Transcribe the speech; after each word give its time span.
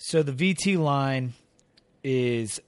So 0.00 0.22
the 0.22 0.32
VT 0.32 0.78
line 0.78 1.34
is 2.04 2.60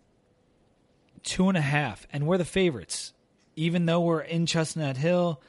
two 1.23 1.49
and 1.49 1.57
a 1.57 1.63
half, 1.63 2.07
and 2.13 2.27
we're 2.27 2.39
the 2.39 2.45
favorites. 2.45 3.13
Even 3.55 3.87
though 3.87 4.01
we're 4.01 4.21
in 4.21 4.47
Chestnut 4.47 4.97
Hill, 4.97 5.41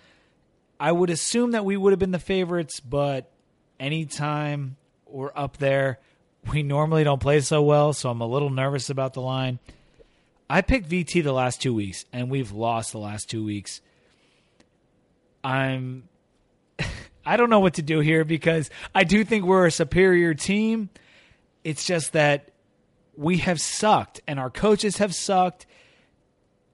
I 0.79 0.91
would 0.91 1.09
assume 1.09 1.51
that 1.51 1.65
we 1.65 1.75
would 1.75 1.91
have 1.91 1.99
been 1.99 2.11
the 2.11 2.19
favorites, 2.19 2.79
but 2.79 3.31
anytime 3.79 4.77
we're 5.07 5.31
up 5.35 5.57
there, 5.57 5.99
we 6.51 6.61
normally 6.61 7.03
don't 7.03 7.21
play 7.21 7.41
so 7.41 7.63
well, 7.63 7.93
so 7.93 8.11
I'm 8.11 8.21
a 8.21 8.27
little 8.27 8.51
nervous 8.51 8.91
about 8.91 9.13
the 9.13 9.21
line. 9.21 9.57
I 10.47 10.61
picked 10.61 10.87
VT 10.87 11.23
the 11.23 11.33
last 11.33 11.63
two 11.63 11.73
weeks, 11.73 12.05
and 12.13 12.29
we've 12.29 12.51
lost 12.51 12.91
the 12.91 12.99
last 12.99 13.27
two 13.27 13.43
weeks. 13.43 13.81
I'm. 15.43 16.03
I 17.25 17.37
don't 17.37 17.49
know 17.49 17.59
what 17.59 17.75
to 17.75 17.81
do 17.81 18.01
here 18.01 18.23
because 18.23 18.69
I 18.93 19.03
do 19.03 19.23
think 19.23 19.45
we're 19.45 19.65
a 19.65 19.71
superior 19.71 20.35
team. 20.35 20.89
It's 21.63 21.85
just 21.85 22.13
that 22.13 22.51
we 23.15 23.37
have 23.37 23.61
sucked, 23.61 24.21
and 24.27 24.39
our 24.39 24.49
coaches 24.49 24.97
have 24.97 25.13
sucked, 25.13 25.65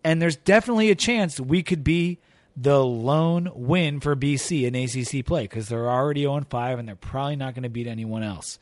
and 0.03 0.21
there's 0.21 0.37
definitely 0.37 0.89
a 0.89 0.95
chance 0.95 1.39
we 1.39 1.63
could 1.63 1.83
be 1.83 2.19
the 2.55 2.83
lone 2.83 3.51
win 3.53 3.99
for 3.99 4.15
BC 4.15 4.63
in 4.63 4.73
ACC 4.75 5.25
play 5.25 5.43
because 5.43 5.69
they're 5.69 5.89
already 5.89 6.21
0 6.21 6.41
5 6.49 6.79
and 6.79 6.87
they're 6.87 6.95
probably 6.95 7.35
not 7.35 7.53
going 7.53 7.63
to 7.63 7.69
beat 7.69 7.85
anyone 7.85 8.23
else. 8.23 8.57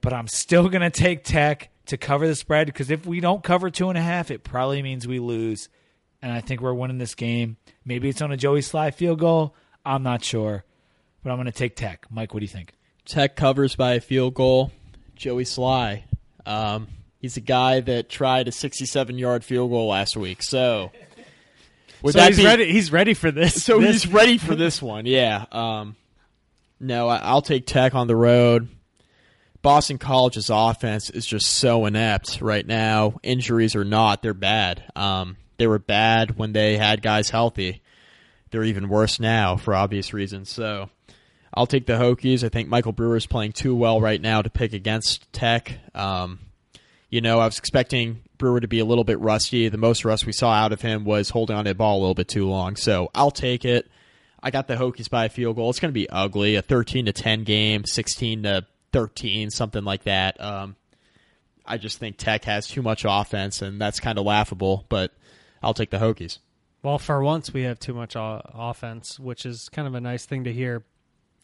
But 0.00 0.12
I'm 0.12 0.26
still 0.26 0.68
going 0.68 0.82
to 0.82 0.90
take 0.90 1.22
Tech 1.22 1.70
to 1.86 1.96
cover 1.96 2.26
the 2.26 2.34
spread 2.34 2.66
because 2.66 2.90
if 2.90 3.06
we 3.06 3.20
don't 3.20 3.42
cover 3.42 3.70
two 3.70 3.88
and 3.88 3.96
a 3.96 4.02
half, 4.02 4.30
it 4.30 4.42
probably 4.42 4.82
means 4.82 5.06
we 5.06 5.20
lose. 5.20 5.68
And 6.20 6.32
I 6.32 6.40
think 6.40 6.60
we're 6.60 6.74
winning 6.74 6.98
this 6.98 7.14
game. 7.14 7.56
Maybe 7.84 8.08
it's 8.08 8.22
on 8.22 8.32
a 8.32 8.36
Joey 8.36 8.60
Slye 8.60 8.92
field 8.92 9.20
goal. 9.20 9.54
I'm 9.84 10.02
not 10.02 10.24
sure. 10.24 10.64
But 11.22 11.30
I'm 11.30 11.36
going 11.36 11.46
to 11.46 11.52
take 11.52 11.76
Tech. 11.76 12.06
Mike, 12.10 12.34
what 12.34 12.40
do 12.40 12.44
you 12.44 12.50
think? 12.50 12.72
Tech 13.04 13.36
covers 13.36 13.76
by 13.76 13.94
a 13.94 14.00
field 14.00 14.34
goal. 14.34 14.72
Joey 15.16 15.44
Slye. 15.44 16.04
Um, 16.44 16.88
he's 17.18 17.36
a 17.36 17.40
guy 17.40 17.80
that 17.80 18.08
tried 18.08 18.48
a 18.48 18.52
67 18.52 19.18
yard 19.18 19.44
field 19.44 19.70
goal 19.70 19.88
last 19.88 20.16
week. 20.16 20.42
So 20.42 20.92
Would 22.02 22.14
so 22.14 22.20
he's 22.22 22.36
be, 22.38 22.44
ready. 22.44 22.72
He's 22.72 22.92
ready 22.92 23.14
for 23.14 23.30
this. 23.30 23.64
So 23.64 23.80
this. 23.80 24.04
he's 24.04 24.12
ready 24.12 24.38
for 24.38 24.54
this 24.54 24.80
one. 24.80 25.06
Yeah. 25.06 25.46
Um, 25.50 25.96
no, 26.78 27.08
I, 27.08 27.32
will 27.32 27.42
take 27.42 27.66
Tech 27.66 27.94
on 27.94 28.06
the 28.06 28.16
road. 28.16 28.68
Boston 29.62 29.98
College's 29.98 30.50
offense 30.50 31.10
is 31.10 31.26
just 31.26 31.46
so 31.46 31.86
inept 31.86 32.40
right 32.40 32.64
now. 32.64 33.18
Injuries 33.24 33.74
or 33.74 33.84
not, 33.84 34.22
they're 34.22 34.34
bad. 34.34 34.84
Um, 34.94 35.38
they 35.56 35.66
were 35.66 35.80
bad 35.80 36.38
when 36.38 36.52
they 36.52 36.76
had 36.76 37.02
guys 37.02 37.30
healthy. 37.30 37.82
They're 38.50 38.62
even 38.62 38.88
worse 38.88 39.18
now 39.18 39.56
for 39.56 39.74
obvious 39.74 40.12
reasons. 40.12 40.50
So 40.50 40.90
I'll 41.56 41.66
take 41.66 41.86
the 41.86 41.94
Hokies. 41.94 42.44
I 42.44 42.50
think 42.50 42.68
Michael 42.68 42.92
Brewer 42.92 43.16
is 43.16 43.26
playing 43.26 43.52
too 43.52 43.74
well 43.74 44.00
right 44.00 44.20
now 44.20 44.42
to 44.42 44.50
pick 44.50 44.74
against 44.74 45.32
Tech. 45.32 45.78
Um, 45.94 46.40
you 47.08 47.22
know, 47.22 47.38
I 47.40 47.46
was 47.46 47.58
expecting 47.58 48.22
Brewer 48.36 48.60
to 48.60 48.68
be 48.68 48.78
a 48.78 48.84
little 48.84 49.04
bit 49.04 49.18
rusty. 49.20 49.68
The 49.68 49.78
most 49.78 50.04
rust 50.04 50.26
we 50.26 50.32
saw 50.32 50.50
out 50.50 50.72
of 50.72 50.82
him 50.82 51.04
was 51.04 51.30
holding 51.30 51.56
on 51.56 51.64
to 51.64 51.70
the 51.70 51.74
ball 51.74 51.98
a 51.98 52.00
little 52.00 52.14
bit 52.14 52.28
too 52.28 52.46
long. 52.46 52.76
So 52.76 53.10
I'll 53.14 53.30
take 53.30 53.64
it. 53.64 53.88
I 54.42 54.50
got 54.50 54.68
the 54.68 54.76
Hokies 54.76 55.08
by 55.08 55.24
a 55.24 55.28
field 55.30 55.56
goal. 55.56 55.70
It's 55.70 55.80
going 55.80 55.92
to 55.92 55.98
be 55.98 56.10
ugly. 56.10 56.56
A 56.56 56.62
13 56.62 57.06
to 57.06 57.12
10 57.12 57.44
game, 57.44 57.84
16 57.86 58.42
to 58.42 58.66
13, 58.92 59.50
something 59.50 59.82
like 59.82 60.04
that. 60.04 60.38
Um, 60.40 60.76
I 61.64 61.78
just 61.78 61.98
think 61.98 62.18
Tech 62.18 62.44
has 62.44 62.68
too 62.68 62.82
much 62.82 63.04
offense, 63.08 63.62
and 63.62 63.80
that's 63.80 63.98
kind 63.98 64.18
of 64.18 64.26
laughable. 64.26 64.84
But 64.88 65.12
I'll 65.62 65.74
take 65.74 65.90
the 65.90 65.98
Hokies. 65.98 66.38
Well, 66.82 66.98
for 66.98 67.22
once, 67.22 67.52
we 67.52 67.62
have 67.62 67.80
too 67.80 67.94
much 67.94 68.12
offense, 68.14 69.18
which 69.18 69.46
is 69.46 69.68
kind 69.70 69.88
of 69.88 69.94
a 69.94 70.00
nice 70.00 70.26
thing 70.26 70.44
to 70.44 70.52
hear. 70.52 70.84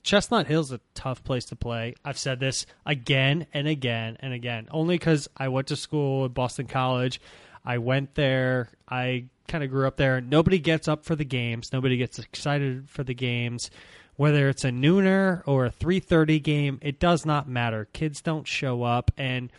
Chestnut 0.02 0.46
Hill's 0.46 0.72
a 0.72 0.80
tough 0.94 1.22
place 1.22 1.46
to 1.46 1.56
play. 1.56 1.94
I've 2.04 2.18
said 2.18 2.40
this 2.40 2.66
again 2.84 3.46
and 3.54 3.68
again 3.68 4.16
and 4.20 4.32
again, 4.32 4.68
only 4.70 4.96
because 4.96 5.28
I 5.36 5.48
went 5.48 5.68
to 5.68 5.76
school 5.76 6.24
at 6.24 6.34
Boston 6.34 6.66
College. 6.66 7.20
I 7.64 7.78
went 7.78 8.14
there. 8.14 8.70
I 8.88 9.26
kind 9.46 9.62
of 9.62 9.70
grew 9.70 9.86
up 9.86 9.96
there. 9.96 10.20
Nobody 10.20 10.58
gets 10.58 10.88
up 10.88 11.04
for 11.04 11.14
the 11.14 11.24
games. 11.24 11.72
Nobody 11.72 11.96
gets 11.96 12.18
excited 12.18 12.90
for 12.90 13.04
the 13.04 13.14
games. 13.14 13.70
Whether 14.16 14.48
it's 14.48 14.64
a 14.64 14.70
nooner 14.70 15.42
or 15.46 15.66
a 15.66 15.70
3:30 15.70 16.42
game, 16.42 16.78
it 16.82 16.98
does 16.98 17.24
not 17.24 17.48
matter. 17.48 17.88
Kids 17.92 18.20
don't 18.20 18.46
show 18.46 18.82
up 18.82 19.10
and 19.16 19.50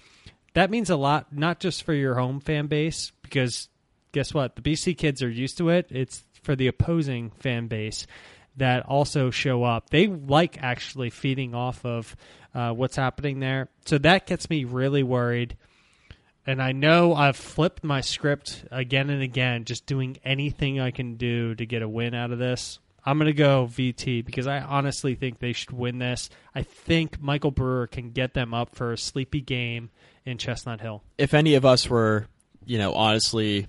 that 0.54 0.70
means 0.70 0.90
a 0.90 0.96
lot 0.96 1.36
not 1.36 1.60
just 1.60 1.84
for 1.84 1.94
your 1.94 2.16
home 2.16 2.40
fan 2.40 2.68
base 2.68 3.12
because 3.24 3.70
guess 4.12 4.34
what? 4.34 4.56
The 4.56 4.62
BC 4.62 4.98
kids 4.98 5.24
are 5.24 5.30
used 5.30 5.58
to 5.58 5.70
it. 5.70 5.88
It's 5.90 6.24
for 6.44 6.56
the 6.56 6.68
opposing 6.68 7.32
fan 7.32 7.68
base 7.68 8.06
that 8.58 8.86
also 8.86 9.32
show 9.32 9.64
up. 9.64 9.90
They 9.90 10.08
like 10.08 10.62
actually 10.62 11.10
feeding 11.10 11.56
off 11.56 11.86
of 11.86 12.16
uh, 12.54 12.72
what's 12.72 12.96
happening 12.96 13.40
there. 13.40 13.70
So 13.86 13.98
that 14.00 14.28
gets 14.28 14.50
me 14.50 14.64
really 14.64 15.04
worried. 15.04 15.58
And 16.46 16.62
I 16.62 16.74
know 16.74 17.14
I've 17.16 17.38
flipped 17.38 17.84
my 17.84 18.02
script 18.02 18.66
again 18.70 19.10
and 19.10 19.24
again, 19.24 19.64
just 19.64 19.86
doing 19.86 20.18
anything 20.26 20.80
I 20.80 20.92
can 20.92 21.16
do 21.16 21.56
to 21.56 21.66
get 21.66 21.82
a 21.82 21.90
win 21.90 22.14
out 22.14 22.32
of 22.32 22.40
this. 22.40 22.80
I'm 23.06 23.18
going 23.18 23.28
to 23.28 23.34
go 23.34 23.68
VT 23.70 24.26
because 24.26 24.48
I 24.48 24.60
honestly 24.60 25.16
think 25.16 25.40
they 25.40 25.54
should 25.54 25.72
win 25.72 26.00
this. 26.00 26.30
I 26.56 26.64
think 26.64 27.22
Michael 27.22 27.52
Brewer 27.52 27.88
can 27.88 28.12
get 28.12 28.34
them 28.34 28.54
up 28.54 28.76
for 28.76 28.94
a 28.94 28.98
sleepy 28.98 29.42
game 29.42 29.90
in 30.26 30.38
Chestnut 30.38 30.80
Hill. 30.80 31.04
If 31.18 31.34
any 31.34 31.56
of 31.56 31.66
us 31.66 31.90
were, 31.90 32.28
you 32.66 32.78
know, 32.78 32.94
honestly 32.94 33.68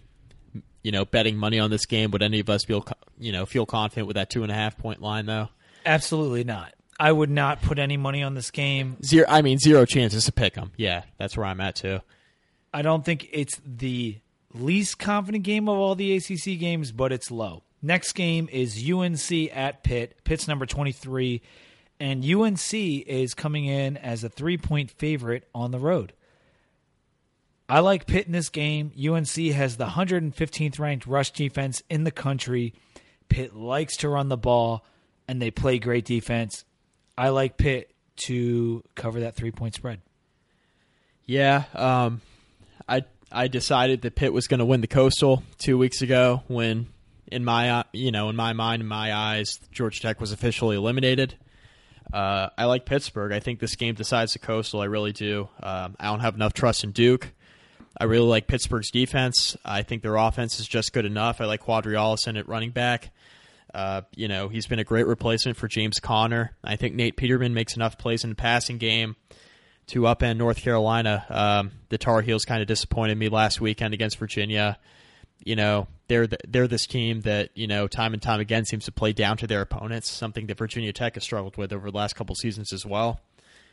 you 0.85 0.93
know, 0.93 1.05
betting 1.05 1.37
money 1.37 1.59
on 1.59 1.71
this 1.71 1.87
game. 1.87 2.13
Would 2.13 2.23
any 2.23 2.39
of 2.39 2.49
us 2.49 2.65
feel, 2.65 2.87
you 3.19 3.33
know, 3.33 3.45
feel 3.47 3.67
confident 3.67 4.07
with 4.07 4.15
that 4.15 4.31
two 4.31 4.45
and 4.45 4.53
a 4.53 4.55
half 4.55 4.79
point 4.79 5.03
line 5.03 5.27
though? 5.27 5.49
Absolutely 5.85 6.45
not. 6.45 6.73
I 7.01 7.11
would 7.11 7.31
not 7.31 7.61
put 7.61 7.81
any 7.81 7.97
money 7.97 8.23
on 8.23 8.35
this 8.35 8.53
game. 8.53 8.99
Zero. 9.03 9.27
I 9.29 9.43
mean, 9.43 9.59
zero 9.59 9.85
chances 9.85 10.27
to 10.27 10.33
pick 10.33 10.55
them. 10.55 10.71
Yeah, 10.77 11.03
that's 11.19 11.37
where 11.37 11.47
I'm 11.47 11.61
at 11.61 11.75
too. 11.75 12.01
I 12.73 12.83
don't 12.83 13.05
think 13.05 13.29
it's 13.33 13.61
the 13.67 14.19
least 14.53 14.99
confident 14.99 15.43
game 15.43 15.69
of 15.69 15.77
all 15.77 15.97
the 15.97 16.17
ACC 16.17 16.59
games, 16.59 16.93
but 16.93 17.11
it's 17.11 17.31
low. 17.31 17.63
Next 17.83 18.13
game 18.13 18.49
is 18.53 18.91
UNC 18.91 19.51
at 19.53 19.83
Pitt. 19.83 20.17
Pitt's 20.25 20.47
number 20.47 20.67
23, 20.67 21.43
and 21.99 22.25
UNC 22.25 22.73
is 22.73 23.35
coming 23.35 23.67
in 23.67 23.97
as 23.97 24.23
a 24.23 24.29
three 24.29 24.57
point 24.57 24.91
favorite 24.91 25.49
on 25.55 25.71
the 25.71 25.79
road. 25.79 26.13
I 27.69 27.81
like 27.81 28.07
Pitt 28.07 28.27
in 28.27 28.33
this 28.33 28.51
game. 28.51 28.93
UNC 28.93 29.35
has 29.53 29.77
the 29.77 29.87
115th 29.87 30.79
ranked 30.79 31.07
rush 31.07 31.31
defense 31.31 31.83
in 31.89 32.05
the 32.05 32.11
country. 32.11 32.75
Pitt 33.29 33.57
likes 33.57 33.97
to 33.99 34.09
run 34.09 34.29
the 34.29 34.37
ball, 34.37 34.85
and 35.27 35.41
they 35.41 35.51
play 35.51 35.79
great 35.79 36.05
defense. 36.05 36.65
I 37.17 37.31
like 37.31 37.57
Pitt 37.57 37.91
to 38.27 38.85
cover 38.95 39.21
that 39.21 39.35
three 39.35 39.51
point 39.51 39.75
spread. 39.75 40.01
Yeah, 41.25 41.65
um, 41.75 42.21
I 42.89 43.05
I 43.33 43.49
decided 43.49 44.03
that 44.03 44.15
Pitt 44.15 44.33
was 44.33 44.47
going 44.47 44.59
to 44.59 44.67
win 44.67 44.83
the 44.83 44.87
Coastal 44.87 45.43
two 45.59 45.79
weeks 45.79 46.03
ago 46.03 46.43
when, 46.49 46.89
in 47.33 47.45
my 47.45 47.85
you 47.93 48.13
know 48.13 48.29
in 48.29 48.37
my 48.37 48.53
mind 48.53 48.83
in 48.83 48.89
my 48.89 49.15
eyes, 49.15 49.59
Georgia 49.73 50.01
Tech 50.01 50.21
was 50.21 50.33
officially 50.33 50.77
eliminated. 50.77 51.37
Uh, 52.13 52.51
I 52.59 52.67
like 52.67 52.85
Pittsburgh. 52.85 53.33
I 53.33 53.41
think 53.41 53.59
this 53.59 53.75
game 53.75 53.95
decides 53.95 54.35
the 54.35 54.39
Coastal. 54.39 54.81
I 54.81 54.85
really 54.85 55.13
do. 55.13 55.49
Um, 55.63 55.97
I 55.99 56.07
don't 56.07 56.21
have 56.21 56.35
enough 56.35 56.53
trust 56.53 56.85
in 56.85 56.93
Duke. 56.93 57.33
I 57.99 58.05
really 58.05 58.27
like 58.27 58.47
Pittsburgh's 58.47 58.91
defense. 58.91 59.57
I 59.65 59.83
think 59.83 60.03
their 60.03 60.17
offense 60.17 60.59
is 60.59 60.67
just 60.67 60.93
good 60.93 61.05
enough. 61.05 61.41
I 61.41 61.45
like 61.45 61.63
Qadree 61.63 61.95
Ollison 61.95 62.39
at 62.39 62.49
running 62.49 62.71
back. 62.71 63.11
Uh, 63.73 64.03
you 64.15 64.29
know, 64.29 64.49
he's 64.49 64.67
been 64.67 64.79
a 64.79 64.85
great 64.85 65.07
replacement 65.07 65.57
for 65.57 65.69
James 65.69 65.99
Conner. 66.01 66.57
I 66.63 66.77
think 66.77 66.95
Nate 66.95 67.17
Peterman 67.17 67.55
makes 67.55 67.77
enough 67.77 67.99
plays 67.99 68.25
in 68.25 68.31
the 68.31 68.37
passing 68.37 68.79
game 68.79 69.17
to 69.89 70.03
upend 70.03 70.37
North 70.37 70.59
Carolina. 70.59 71.27
Um, 71.29 71.73
the 71.89 71.99
Tar 71.99 72.23
Heels 72.23 72.45
kind 72.45 72.63
of 72.63 72.69
disappointed 72.69 73.19
me 73.19 73.29
last 73.29 73.61
weekend 73.61 73.93
against 73.93 74.19
Virginia. 74.19 74.79
You 75.45 75.57
know, 75.57 75.89
they're 76.09 76.27
the, 76.27 76.39
they're 76.47 76.69
this 76.69 76.87
team 76.87 77.23
that 77.23 77.51
you 77.55 77.67
know 77.67 77.87
time 77.89 78.13
and 78.13 78.23
time 78.23 78.41
again 78.41 78.65
seems 78.65 78.85
to 78.85 78.93
play 78.93 79.13
down 79.13 79.37
to 79.39 79.47
their 79.47 79.61
opponents. 79.61 80.11
Something 80.11 80.47
that 80.47 80.59
Virginia 80.59 80.93
Tech 80.93 81.15
has 81.15 81.25
struggled 81.25 81.57
with 81.57 81.73
over 81.73 81.91
the 81.91 81.97
last 81.97 82.15
couple 82.15 82.35
seasons 82.35 82.73
as 82.73 82.87
well. 82.87 83.21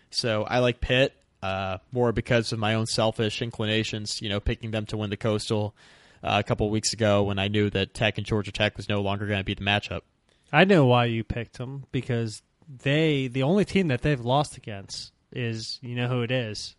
So 0.10 0.44
I 0.44 0.60
like 0.60 0.82
Pitt 0.82 1.14
uh, 1.42 1.78
more 1.92 2.12
because 2.12 2.52
of 2.52 2.60
my 2.60 2.74
own 2.74 2.86
selfish 2.86 3.42
inclinations. 3.42 4.22
You 4.22 4.30
know, 4.30 4.40
picking 4.40 4.72
them 4.72 4.86
to 4.88 4.98
win 4.98 5.10
the 5.10 5.18
Coastal 5.18 5.76
uh, 6.24 6.38
a 6.40 6.44
couple 6.44 6.70
weeks 6.70 6.94
ago 6.94 7.24
when 7.24 7.40
I 7.40 7.48
knew 7.48 7.70
that 7.72 7.94
Tech 7.94 8.18
and 8.18 8.26
Georgia 8.26 8.52
Tech 8.52 8.78
was 8.78 8.90
no 8.90 9.02
longer 9.02 9.26
going 9.28 9.40
to 9.40 9.46
be 9.46 9.54
the 9.54 9.64
matchup. 9.64 10.02
I 10.52 10.66
know 10.66 10.86
why 10.86 11.06
you 11.06 11.24
picked 11.24 11.58
them 11.58 11.86
because 11.92 12.42
they 12.84 13.28
the 13.28 13.44
only 13.44 13.66
team 13.66 13.88
that 13.88 14.02
they've 14.02 14.20
lost 14.20 14.58
against 14.58 15.12
is 15.32 15.80
you 15.82 15.96
know 15.96 16.08
who 16.08 16.22
it 16.22 16.32
is, 16.32 16.76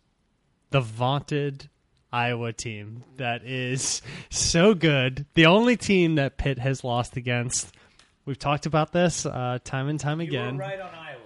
the 0.69 0.81
vaunted 0.81 1.69
Iowa 2.11 2.53
team 2.53 3.03
that 3.17 3.43
is 3.43 4.01
so 4.29 4.73
good. 4.73 5.25
The 5.33 5.47
only 5.47 5.75
team 5.75 6.15
that 6.15 6.37
Pitt 6.37 6.59
has 6.59 6.83
lost 6.83 7.17
against. 7.17 7.73
We've 8.25 8.39
talked 8.39 8.65
about 8.65 8.93
this 8.93 9.25
uh, 9.25 9.59
time 9.65 9.89
and 9.89 9.99
time 9.99 10.21
again. 10.21 10.57
Right 10.57 10.79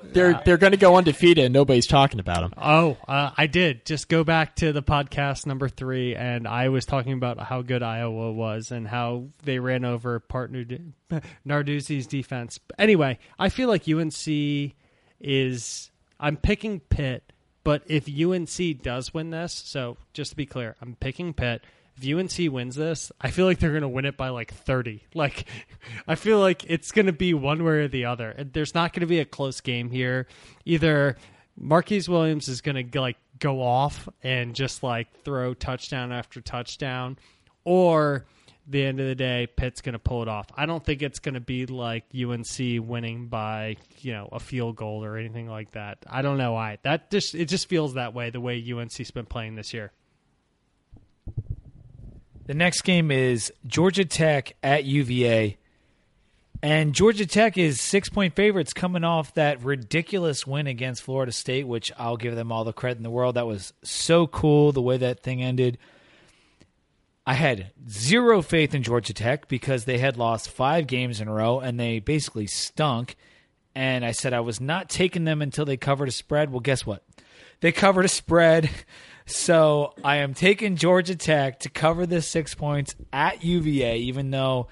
they're 0.04 0.42
they're 0.46 0.58
going 0.58 0.72
to 0.72 0.78
go 0.78 0.96
undefeated, 0.96 1.46
and 1.46 1.54
nobody's 1.54 1.88
talking 1.88 2.20
about 2.20 2.42
them. 2.42 2.54
Oh, 2.58 2.98
uh, 3.08 3.32
I 3.38 3.48
did. 3.48 3.86
Just 3.86 4.10
go 4.10 4.24
back 4.24 4.56
to 4.58 4.72
the 4.72 4.84
podcast 4.84 5.46
number 5.46 5.70
three, 5.70 6.16
and 6.16 6.48
I 6.48 6.70
was 6.70 6.86
talking 6.86 7.14
about 7.14 7.40
how 7.40 7.62
good 7.62 7.84
Iowa 7.84 8.32
was 8.32 8.72
and 8.72 8.88
how 8.88 9.26
they 9.44 9.60
ran 9.60 9.86
over 9.86 10.20
partner 10.20 10.66
Narduzzi's 11.48 12.08
defense. 12.08 12.60
Anyway, 12.78 13.20
I 13.38 13.50
feel 13.50 13.68
like 13.70 13.88
UNC 13.88 14.74
is. 15.20 15.92
I'm 16.20 16.38
picking 16.38 16.80
Pitt, 16.80 17.32
But 17.64 17.84
if 17.86 18.08
UNC 18.10 18.82
does 18.82 19.14
win 19.14 19.30
this, 19.30 19.54
so 19.54 19.98
just 20.14 20.32
to 20.32 20.36
be 20.38 20.46
clear, 20.48 20.76
I'm 20.82 20.96
picking 21.00 21.34
Pitt. 21.34 21.62
If 22.00 22.08
UNC 22.08 22.52
wins 22.54 22.76
this, 22.76 23.12
I 23.20 23.32
feel 23.32 23.46
like 23.46 23.60
they're 23.60 23.72
going 23.72 23.82
to 23.82 23.88
win 23.88 24.06
it 24.06 24.18
by 24.18 24.30
like 24.30 24.54
30. 24.54 25.04
Like, 25.14 25.46
I 26.08 26.16
feel 26.16 26.40
like 26.40 26.64
it's 26.70 26.92
going 26.92 27.08
to 27.08 27.14
be 27.14 27.34
one 27.34 27.64
way 27.64 27.72
or 27.72 27.88
the 27.88 28.06
other. 28.06 28.36
There's 28.54 28.76
not 28.76 28.94
going 28.94 29.02
to 29.02 29.08
be 29.08 29.20
a 29.20 29.26
close 29.26 29.62
game 29.62 29.90
here. 29.90 30.28
Either 30.66 31.18
Marquise 31.56 32.08
Williams 32.08 32.48
is 32.48 32.62
going 32.62 32.90
to 32.90 33.02
like 33.02 33.18
go 33.40 33.62
off 33.62 34.08
and 34.22 34.54
just 34.56 34.84
like 34.84 35.24
throw 35.24 35.54
touchdown 35.54 36.12
after 36.12 36.40
touchdown, 36.40 37.18
or 37.64 38.26
the 38.68 38.84
end 38.84 39.00
of 39.00 39.08
the 39.08 39.16
day, 39.16 39.48
Pitt's 39.48 39.82
going 39.82 39.94
to 39.94 40.00
pull 40.00 40.22
it 40.22 40.28
off. 40.28 40.48
I 40.56 40.66
don't 40.66 40.84
think 40.84 41.02
it's 41.02 41.20
going 41.20 41.36
to 41.36 41.40
be 41.40 41.66
like 41.66 42.06
UNC 42.14 42.88
winning 42.88 43.28
by 43.28 43.78
you 44.00 44.12
know 44.14 44.30
a 44.32 44.40
field 44.40 44.76
goal 44.76 45.04
or 45.04 45.18
anything 45.18 45.48
like 45.48 45.72
that. 45.72 46.00
I 46.08 46.22
don't 46.22 46.38
know 46.38 46.54
why 46.54 46.78
that 46.84 47.10
just 47.10 47.34
it 47.34 47.46
just 47.46 47.68
feels 47.70 47.96
that 47.96 48.14
way 48.14 48.30
the 48.30 48.42
way 48.42 48.64
UNC's 48.72 49.12
been 49.12 49.26
playing 49.26 49.56
this 49.56 49.74
year. 49.74 49.92
The 52.48 52.54
next 52.54 52.84
game 52.84 53.12
is 53.12 53.52
Georgia 53.66 54.06
Tech 54.06 54.56
at 54.64 54.86
UVA. 54.86 55.58
And 56.64 56.96
Georgia 56.96 57.26
Tech 57.26 57.58
is 57.58 57.82
six 57.82 58.08
point 58.08 58.36
favorites 58.36 58.72
coming 58.72 59.04
off 59.04 59.34
that 59.34 59.62
ridiculous 59.62 60.48
win 60.48 60.66
against 60.66 61.04
Florida 61.04 61.34
State, 61.34 61.68
which 61.68 61.92
I'll 61.98 62.16
give 62.16 62.36
them 62.36 62.54
all 62.54 62.64
the 62.64 62.72
credit 62.72 62.98
in 62.98 63.04
the 63.04 63.10
world. 63.10 63.36
That 63.36 63.48
was 63.48 63.74
so 63.84 64.28
cool 64.28 64.72
the 64.72 64.82
way 64.82 64.96
that 64.96 65.20
thing 65.22 65.44
ended. 65.44 65.78
I 67.26 67.34
had 67.34 67.72
zero 67.90 68.42
faith 68.42 68.74
in 68.74 68.82
Georgia 68.82 69.14
Tech 69.14 69.50
because 69.50 69.84
they 69.84 69.98
had 69.98 70.16
lost 70.16 70.50
five 70.50 70.88
games 70.88 71.20
in 71.20 71.28
a 71.28 71.34
row 71.34 71.60
and 71.60 71.78
they 71.78 72.00
basically 72.00 72.48
stunk. 72.48 73.18
And 73.76 74.06
I 74.06 74.12
said 74.14 74.32
I 74.32 74.40
was 74.40 74.62
not 74.62 74.88
taking 74.88 75.26
them 75.26 75.42
until 75.42 75.66
they 75.66 75.76
covered 75.76 76.08
a 76.08 76.14
spread. 76.14 76.50
Well, 76.50 76.62
guess 76.62 76.86
what? 76.86 77.04
They 77.60 77.74
covered 77.74 78.06
a 78.06 78.10
spread. 78.10 78.70
So 79.28 79.94
I 80.06 80.18
am 80.18 80.34
taking 80.34 80.78
Georgia 80.78 81.16
Tech 81.16 81.60
to 81.60 81.70
cover 81.70 82.06
the 82.06 82.22
six 82.22 82.56
points 82.56 82.96
at 83.12 83.44
UVA, 83.44 83.98
even 83.98 84.32
though 84.32 84.70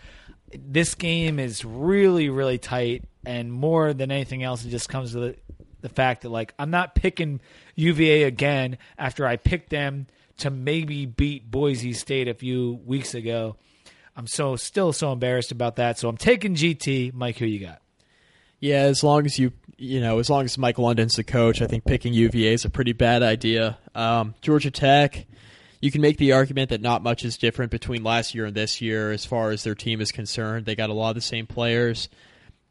this 0.57 0.95
game 0.95 1.39
is 1.39 1.65
really, 1.65 2.29
really 2.29 2.57
tight. 2.57 3.03
And 3.25 3.51
more 3.51 3.93
than 3.93 4.11
anything 4.11 4.43
else, 4.43 4.63
it 4.63 4.69
just 4.69 4.87
comes 4.87 5.11
to 5.11 5.19
the, 5.19 5.35
the 5.81 5.89
fact 5.89 6.21
that, 6.21 6.29
like, 6.29 6.53
I'm 6.57 6.71
not 6.71 6.95
picking 6.95 7.41
UVA 7.75 8.23
again 8.23 8.77
after 8.97 9.27
I 9.27 9.35
picked 9.35 9.71
them 9.71 10.07
to 10.37 10.49
maybe 10.49 11.05
beat 11.05 11.51
Boise 11.51 11.91
State 11.91 12.29
a 12.29 12.33
few 12.33 12.79
weeks 12.85 13.13
ago. 13.13 13.57
I'm 14.15 14.27
so 14.27 14.55
still 14.55 14.93
so 14.93 15.11
embarrassed 15.11 15.51
about 15.51 15.75
that. 15.75 15.99
So 15.99 16.07
I'm 16.07 16.15
taking 16.15 16.55
GT. 16.55 17.13
Mike, 17.13 17.37
who 17.37 17.45
you 17.45 17.59
got? 17.59 17.81
Yeah, 18.59 18.81
as 18.81 19.03
long 19.03 19.25
as 19.25 19.37
you 19.37 19.51
you 19.77 19.99
know, 19.99 20.19
as 20.19 20.29
long 20.29 20.45
as 20.45 20.57
Mike 20.57 20.79
London's 20.79 21.15
the 21.15 21.23
coach, 21.23 21.61
I 21.61 21.67
think 21.67 21.83
picking 21.83 22.13
UVA 22.13 22.53
is 22.53 22.65
a 22.65 22.69
pretty 22.69 22.93
bad 22.93 23.23
idea. 23.23 23.77
Um, 23.93 24.35
Georgia 24.41 24.71
Tech, 24.71 25.25
you 25.81 25.91
can 25.91 26.01
make 26.01 26.17
the 26.17 26.31
argument 26.31 26.69
that 26.69 26.81
not 26.81 27.03
much 27.03 27.25
is 27.25 27.37
different 27.37 27.71
between 27.71 28.03
last 28.03 28.33
year 28.33 28.45
and 28.45 28.55
this 28.55 28.81
year 28.81 29.11
as 29.11 29.25
far 29.25 29.51
as 29.51 29.63
their 29.63 29.75
team 29.75 29.99
is 29.99 30.11
concerned. 30.11 30.65
They 30.65 30.75
got 30.75 30.89
a 30.89 30.93
lot 30.93 31.09
of 31.09 31.15
the 31.15 31.21
same 31.21 31.45
players, 31.45 32.07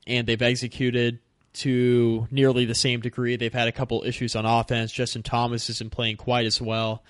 and 0.07 0.27
they've 0.27 0.41
executed 0.41 1.19
to 1.55 2.27
nearly 2.31 2.65
the 2.65 2.75
same 2.75 3.01
degree. 3.01 3.37
They've 3.37 3.53
had 3.53 3.69
a 3.69 3.73
couple 3.73 4.03
issues 4.05 4.35
on 4.35 4.47
offense. 4.47 4.91
Justin 4.91 5.23
Thomas 5.23 5.69
isn't 5.71 5.93
playing 5.93 6.17
quite 6.17 6.47
as 6.47 6.61
well 6.61 7.03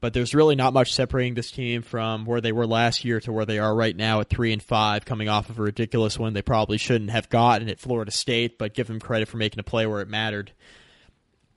but 0.00 0.14
there's 0.14 0.34
really 0.34 0.56
not 0.56 0.72
much 0.72 0.94
separating 0.94 1.34
this 1.34 1.50
team 1.50 1.82
from 1.82 2.24
where 2.24 2.40
they 2.40 2.52
were 2.52 2.66
last 2.66 3.04
year 3.04 3.20
to 3.20 3.32
where 3.32 3.44
they 3.44 3.58
are 3.58 3.74
right 3.74 3.96
now 3.96 4.20
at 4.20 4.28
three 4.28 4.52
and 4.52 4.62
five, 4.62 5.04
coming 5.04 5.28
off 5.28 5.50
of 5.50 5.58
a 5.58 5.62
ridiculous 5.62 6.18
win 6.18 6.32
they 6.32 6.42
probably 6.42 6.78
shouldn't 6.78 7.10
have 7.10 7.28
gotten 7.28 7.68
at 7.68 7.78
Florida 7.78 8.10
State, 8.10 8.58
but 8.58 8.74
give 8.74 8.86
them 8.86 9.00
credit 9.00 9.28
for 9.28 9.36
making 9.36 9.60
a 9.60 9.64
play 9.64 9.86
where 9.86 10.00
it 10.00 10.08
mattered. 10.08 10.52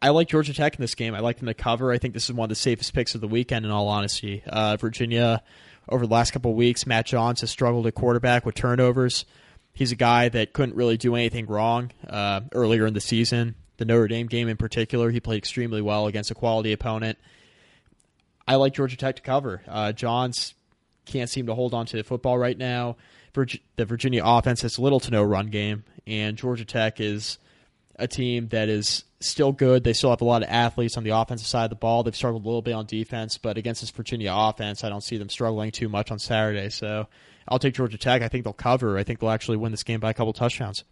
I 0.01 0.09
like 0.09 0.27
Georgia 0.27 0.53
Tech 0.53 0.75
in 0.75 0.81
this 0.81 0.95
game. 0.95 1.15
I 1.15 1.19
like 1.19 1.37
them 1.37 1.47
to 1.47 1.53
cover. 1.53 1.89
I 1.91 1.97
think 1.97 2.13
this 2.13 2.25
is 2.25 2.33
one 2.33 2.45
of 2.45 2.49
the 2.49 2.55
safest 2.55 2.93
picks 2.93 3.15
of 3.15 3.21
the 3.21 3.27
weekend. 3.27 3.65
In 3.65 3.71
all 3.71 3.87
honesty, 3.87 4.43
uh, 4.45 4.75
Virginia 4.75 5.41
over 5.87 6.05
the 6.05 6.13
last 6.13 6.31
couple 6.31 6.51
of 6.51 6.57
weeks, 6.57 6.85
Matt 6.85 7.05
Johns 7.05 7.39
has 7.39 7.49
struggled 7.49 7.87
at 7.87 7.95
quarterback 7.95 8.45
with 8.45 8.55
turnovers. 8.55 9.23
He's 9.73 9.93
a 9.93 9.95
guy 9.95 10.27
that 10.29 10.51
couldn't 10.51 10.75
really 10.75 10.97
do 10.97 11.15
anything 11.15 11.45
wrong 11.47 11.91
uh, 12.07 12.41
earlier 12.51 12.85
in 12.85 12.93
the 12.93 13.01
season. 13.01 13.55
The 13.77 13.85
Notre 13.85 14.07
Dame 14.07 14.27
game 14.27 14.49
in 14.49 14.57
particular, 14.57 15.09
he 15.09 15.19
played 15.19 15.37
extremely 15.37 15.81
well 15.81 16.07
against 16.07 16.31
a 16.31 16.35
quality 16.35 16.73
opponent. 16.73 17.17
I 18.47 18.55
like 18.55 18.73
Georgia 18.73 18.97
Tech 18.97 19.15
to 19.17 19.21
cover. 19.21 19.61
Uh, 19.67 19.91
Johns 19.91 20.53
can't 21.05 21.29
seem 21.29 21.47
to 21.47 21.53
hold 21.53 21.73
on 21.73 21.85
to 21.87 21.97
the 21.97 22.03
football 22.03 22.37
right 22.37 22.57
now. 22.57 22.97
the 23.33 23.85
Virginia 23.85 24.23
offense 24.25 24.61
has 24.61 24.79
little 24.79 24.99
to 25.01 25.11
no 25.11 25.23
run 25.23 25.47
game, 25.47 25.83
and 26.05 26.37
Georgia 26.37 26.65
Tech 26.65 26.99
is 26.99 27.37
a 27.97 28.07
team 28.07 28.47
that 28.49 28.69
is 28.69 29.05
still 29.19 29.51
good. 29.51 29.83
They 29.83 29.93
still 29.93 30.09
have 30.09 30.21
a 30.21 30.25
lot 30.25 30.43
of 30.43 30.49
athletes 30.49 30.97
on 30.97 31.03
the 31.03 31.11
offensive 31.11 31.47
side 31.47 31.65
of 31.65 31.69
the 31.69 31.75
ball. 31.75 32.03
They've 32.03 32.15
struggled 32.15 32.43
a 32.43 32.47
little 32.47 32.61
bit 32.61 32.73
on 32.73 32.85
defense, 32.85 33.37
but 33.37 33.57
against 33.57 33.81
this 33.81 33.91
Virginia 33.91 34.33
offense, 34.35 34.83
I 34.83 34.89
don't 34.89 35.03
see 35.03 35.17
them 35.17 35.29
struggling 35.29 35.71
too 35.71 35.89
much 35.89 36.11
on 36.11 36.19
Saturday. 36.19 36.69
So 36.69 37.07
I'll 37.47 37.59
take 37.59 37.75
Georgia 37.75 37.97
Tech. 37.97 38.21
I 38.21 38.27
think 38.27 38.43
they'll 38.43 38.53
cover. 38.53 38.97
I 38.97 39.03
think 39.03 39.19
they'll 39.19 39.29
actually 39.29 39.57
win 39.57 39.71
this 39.71 39.83
game 39.83 39.99
by 39.99 40.09
a 40.09 40.13
couple 40.13 40.33
touchdowns. 40.33 40.83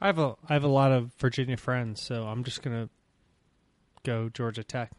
I 0.00 0.06
have 0.06 0.18
a 0.18 0.34
I 0.48 0.54
have 0.54 0.64
a 0.64 0.68
lot 0.68 0.90
of 0.90 1.12
Virginia 1.18 1.56
friends, 1.56 2.02
so 2.02 2.26
I'm 2.26 2.42
just 2.42 2.62
gonna 2.62 2.88
go 4.02 4.28
Georgia 4.28 4.64
Tech. 4.64 4.90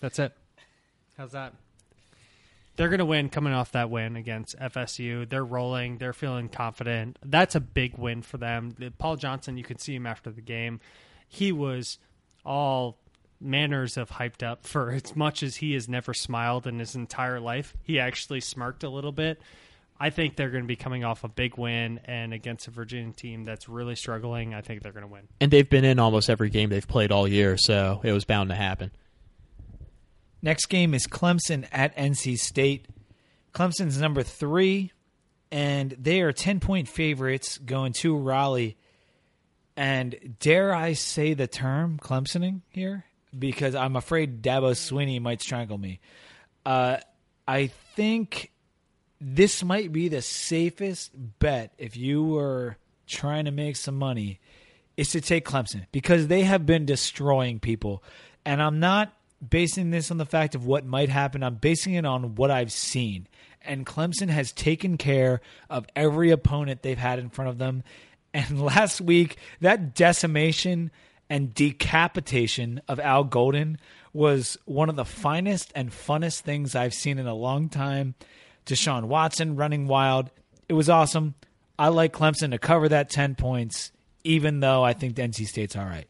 That's 0.00 0.18
it. 0.18 0.32
How's 1.16 1.32
that? 1.32 1.54
They're 2.76 2.88
going 2.88 2.98
to 2.98 3.04
win 3.04 3.28
coming 3.28 3.52
off 3.52 3.72
that 3.72 3.88
win 3.88 4.16
against 4.16 4.58
FSU. 4.58 5.28
They're 5.28 5.44
rolling. 5.44 5.98
They're 5.98 6.12
feeling 6.12 6.48
confident. 6.48 7.18
That's 7.24 7.54
a 7.54 7.60
big 7.60 7.96
win 7.96 8.22
for 8.22 8.36
them. 8.36 8.74
Paul 8.98 9.16
Johnson, 9.16 9.56
you 9.56 9.62
could 9.62 9.80
see 9.80 9.94
him 9.94 10.06
after 10.06 10.30
the 10.30 10.40
game. 10.40 10.80
He 11.28 11.52
was 11.52 11.98
all 12.44 12.98
manners 13.40 13.96
of 13.96 14.10
hyped 14.10 14.42
up 14.42 14.66
for 14.66 14.90
as 15.04 15.14
much 15.14 15.42
as 15.42 15.56
he 15.56 15.74
has 15.74 15.88
never 15.88 16.12
smiled 16.12 16.66
in 16.66 16.80
his 16.80 16.96
entire 16.96 17.38
life. 17.38 17.74
He 17.82 18.00
actually 18.00 18.40
smirked 18.40 18.82
a 18.82 18.88
little 18.88 19.12
bit. 19.12 19.40
I 20.00 20.10
think 20.10 20.34
they're 20.34 20.50
going 20.50 20.64
to 20.64 20.68
be 20.68 20.74
coming 20.74 21.04
off 21.04 21.22
a 21.22 21.28
big 21.28 21.56
win 21.56 22.00
and 22.04 22.34
against 22.34 22.66
a 22.66 22.72
Virginia 22.72 23.12
team 23.12 23.44
that's 23.44 23.68
really 23.68 23.94
struggling. 23.94 24.52
I 24.52 24.60
think 24.60 24.82
they're 24.82 24.92
going 24.92 25.06
to 25.06 25.12
win. 25.12 25.28
And 25.40 25.52
they've 25.52 25.68
been 25.70 25.84
in 25.84 26.00
almost 26.00 26.28
every 26.28 26.50
game 26.50 26.70
they've 26.70 26.86
played 26.86 27.12
all 27.12 27.28
year, 27.28 27.56
so 27.56 28.00
it 28.02 28.10
was 28.10 28.24
bound 28.24 28.50
to 28.50 28.56
happen. 28.56 28.90
Next 30.44 30.66
game 30.66 30.92
is 30.92 31.06
Clemson 31.06 31.66
at 31.72 31.96
NC 31.96 32.38
State. 32.38 32.84
Clemson's 33.54 33.98
number 33.98 34.22
three, 34.22 34.92
and 35.50 35.96
they 35.98 36.20
are 36.20 36.32
10 36.32 36.60
point 36.60 36.86
favorites 36.86 37.56
going 37.56 37.94
to 38.00 38.14
Raleigh. 38.14 38.76
And 39.74 40.36
dare 40.40 40.74
I 40.74 40.92
say 40.92 41.32
the 41.32 41.46
term 41.46 41.98
Clemsoning 41.98 42.60
here? 42.68 43.06
Because 43.36 43.74
I'm 43.74 43.96
afraid 43.96 44.42
Dabo 44.42 44.72
Swinney 44.72 45.18
might 45.18 45.40
strangle 45.40 45.78
me. 45.78 46.00
Uh, 46.66 46.98
I 47.48 47.68
think 47.96 48.52
this 49.22 49.64
might 49.64 49.92
be 49.92 50.08
the 50.08 50.20
safest 50.20 51.10
bet 51.38 51.72
if 51.78 51.96
you 51.96 52.22
were 52.22 52.76
trying 53.06 53.46
to 53.46 53.50
make 53.50 53.76
some 53.76 53.96
money 53.96 54.40
is 54.98 55.08
to 55.12 55.22
take 55.22 55.46
Clemson 55.46 55.86
because 55.90 56.26
they 56.26 56.42
have 56.42 56.66
been 56.66 56.84
destroying 56.84 57.60
people. 57.60 58.04
And 58.44 58.60
I'm 58.60 58.78
not 58.78 59.10
basing 59.46 59.90
this 59.90 60.10
on 60.10 60.18
the 60.18 60.26
fact 60.26 60.54
of 60.54 60.66
what 60.66 60.84
might 60.84 61.08
happen. 61.08 61.42
I'm 61.42 61.56
basing 61.56 61.94
it 61.94 62.04
on 62.04 62.34
what 62.34 62.50
I've 62.50 62.72
seen. 62.72 63.26
And 63.62 63.86
Clemson 63.86 64.28
has 64.28 64.52
taken 64.52 64.98
care 64.98 65.40
of 65.70 65.86
every 65.96 66.30
opponent 66.30 66.82
they've 66.82 66.98
had 66.98 67.18
in 67.18 67.30
front 67.30 67.50
of 67.50 67.58
them. 67.58 67.82
And 68.32 68.60
last 68.64 69.00
week, 69.00 69.38
that 69.60 69.94
decimation 69.94 70.90
and 71.30 71.54
decapitation 71.54 72.80
of 72.88 73.00
Al 73.00 73.24
Golden 73.24 73.78
was 74.12 74.56
one 74.64 74.88
of 74.88 74.96
the 74.96 75.04
finest 75.04 75.72
and 75.74 75.90
funnest 75.90 76.40
things 76.40 76.74
I've 76.74 76.94
seen 76.94 77.18
in 77.18 77.26
a 77.26 77.34
long 77.34 77.68
time. 77.68 78.14
Deshaun 78.66 79.04
Watson 79.04 79.56
running 79.56 79.86
wild. 79.86 80.30
It 80.68 80.74
was 80.74 80.88
awesome. 80.88 81.34
I 81.78 81.88
like 81.88 82.12
Clemson 82.12 82.52
to 82.52 82.58
cover 82.58 82.88
that 82.88 83.10
10 83.10 83.34
points, 83.34 83.90
even 84.22 84.60
though 84.60 84.84
I 84.84 84.92
think 84.92 85.16
NC 85.16 85.46
State's 85.46 85.76
all 85.76 85.84
right. 85.84 86.06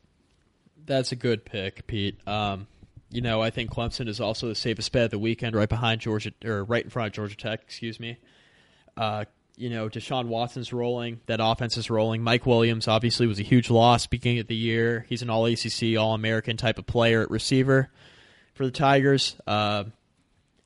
That's 0.87 1.13
a 1.13 1.17
good 1.17 1.45
pick, 1.45 1.87
Pete. 1.87 2.21
Um, 2.29 2.67
you 3.15 3.21
know, 3.21 3.41
I 3.41 3.51
think 3.51 3.71
Clemson 3.71 4.09
is 4.09 4.21
also 4.21 4.49
the 4.49 4.57
safest 4.57 4.91
bet 4.91 5.05
of 5.05 5.11
the 5.13 5.21
weekend, 5.21 5.55
right 5.55 5.69
behind 5.69 6.01
Georgia 6.01 6.33
or 6.45 6.65
right 6.65 6.83
in 6.83 6.91
front 6.91 7.07
of 7.07 7.13
Georgia 7.13 7.37
Tech. 7.37 7.63
Excuse 7.63 8.01
me. 8.01 8.17
Uh, 8.97 9.25
you 9.57 9.71
know, 9.71 9.89
Deshaun 9.89 10.27
Watson's 10.27 10.73
rolling. 10.73 11.21
That 11.27 11.39
offense 11.41 11.77
is 11.77 11.89
rolling. 11.91 12.25
Mike 12.25 12.45
Williams 12.45 12.89
obviously 12.89 13.29
was 13.29 13.39
a 13.39 13.45
huge 13.45 13.71
loss 13.71 14.09
beginning 14.09 14.41
of 14.41 14.49
the 14.49 14.57
year. 14.57 15.07
He's 15.09 15.23
an 15.23 15.31
All 15.31 15.47
ACC, 15.47 15.97
All 15.97 16.13
American 16.13 16.57
type 16.57 16.77
of 16.77 16.87
player 16.87 17.23
at 17.23 17.31
receiver 17.31 17.89
for 18.55 18.65
the 18.65 18.73
Tigers. 18.73 19.37
Uh, 19.47 19.85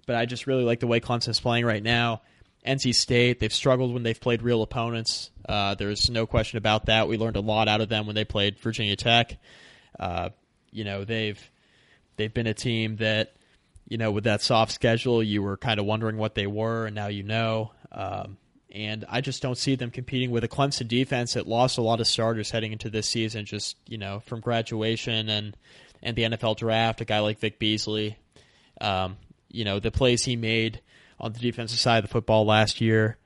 but 0.06 0.16
I 0.16 0.24
just 0.24 0.46
really 0.46 0.64
like 0.64 0.80
the 0.80 0.86
way 0.86 1.00
Clemson's 1.00 1.40
playing 1.40 1.66
right 1.66 1.82
now. 1.82 2.22
NC 2.66 2.94
State, 2.94 3.40
they've 3.40 3.52
struggled 3.52 3.92
when 3.92 4.04
they've 4.04 4.18
played 4.18 4.40
real 4.40 4.62
opponents. 4.62 5.30
Uh, 5.46 5.74
there's 5.74 6.08
no 6.08 6.26
question 6.26 6.56
about 6.56 6.86
that. 6.86 7.08
We 7.08 7.18
learned 7.18 7.36
a 7.36 7.42
lot 7.42 7.68
out 7.68 7.82
of 7.82 7.90
them 7.90 8.06
when 8.06 8.14
they 8.14 8.24
played 8.24 8.58
Virginia 8.58 8.96
Tech. 8.96 9.36
Uh, 10.00 10.30
you 10.70 10.84
know, 10.84 11.04
they've 11.04 11.38
they've 12.18 12.32
been 12.32 12.46
a 12.46 12.54
team 12.54 12.96
that, 12.96 13.32
you 13.88 13.96
know, 13.96 14.10
with 14.10 14.24
that 14.24 14.42
soft 14.42 14.72
schedule, 14.72 15.22
you 15.22 15.42
were 15.42 15.56
kind 15.56 15.80
of 15.80 15.86
wondering 15.86 16.18
what 16.18 16.34
they 16.34 16.46
were, 16.46 16.84
and 16.86 16.94
now 16.94 17.06
you 17.06 17.22
know. 17.22 17.72
Um, 17.90 18.36
and 18.70 19.06
I 19.08 19.22
just 19.22 19.40
don't 19.40 19.56
see 19.56 19.76
them 19.76 19.90
competing 19.90 20.30
with 20.30 20.44
a 20.44 20.48
Clemson 20.48 20.86
defense 20.86 21.32
that 21.32 21.48
lost 21.48 21.78
a 21.78 21.82
lot 21.82 22.00
of 22.00 22.06
starters 22.06 22.50
heading 22.50 22.72
into 22.72 22.90
this 22.90 23.08
season, 23.08 23.46
just 23.46 23.76
you 23.86 23.96
know, 23.96 24.20
from 24.20 24.40
graduation, 24.40 25.30
and 25.30 25.56
and 26.02 26.14
the 26.16 26.24
NFL 26.24 26.58
draft, 26.58 27.00
a 27.00 27.06
guy 27.06 27.20
like 27.20 27.38
Vic 27.38 27.58
Beasley. 27.58 28.18
Um, 28.80 29.16
you 29.50 29.64
know, 29.64 29.80
the 29.80 29.90
plays 29.90 30.24
he 30.24 30.36
made 30.36 30.82
on 31.18 31.32
the 31.32 31.40
defensive 31.40 31.78
side 31.78 31.98
of 31.98 32.04
the 32.04 32.12
football 32.12 32.44
last 32.44 32.80
year. 32.80 33.16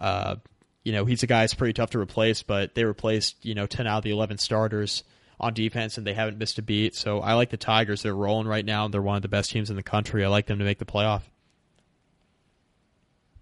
Uh, 0.00 0.36
you 0.82 0.92
know, 0.92 1.04
he's 1.04 1.22
a 1.22 1.26
guy 1.26 1.40
that's 1.40 1.54
pretty 1.54 1.74
tough 1.74 1.90
to 1.90 1.98
replace, 1.98 2.42
but 2.42 2.74
they 2.74 2.84
replaced, 2.84 3.44
you 3.44 3.54
know, 3.54 3.66
10 3.66 3.86
out 3.86 3.98
of 3.98 4.04
the 4.04 4.10
11 4.10 4.38
starters 4.38 5.04
on 5.40 5.54
defense 5.54 5.98
and 5.98 6.06
they 6.06 6.14
haven't 6.14 6.38
missed 6.38 6.58
a 6.58 6.62
beat. 6.62 6.94
So 6.94 7.20
I 7.20 7.34
like 7.34 7.50
the 7.50 7.56
Tigers. 7.56 8.02
They're 8.02 8.14
rolling 8.14 8.46
right 8.46 8.64
now. 8.64 8.86
They're 8.88 9.02
one 9.02 9.16
of 9.16 9.22
the 9.22 9.28
best 9.28 9.50
teams 9.50 9.70
in 9.70 9.76
the 9.76 9.82
country. 9.82 10.24
I 10.24 10.28
like 10.28 10.46
them 10.46 10.58
to 10.58 10.64
make 10.64 10.78
the 10.78 10.84
playoff. 10.84 11.22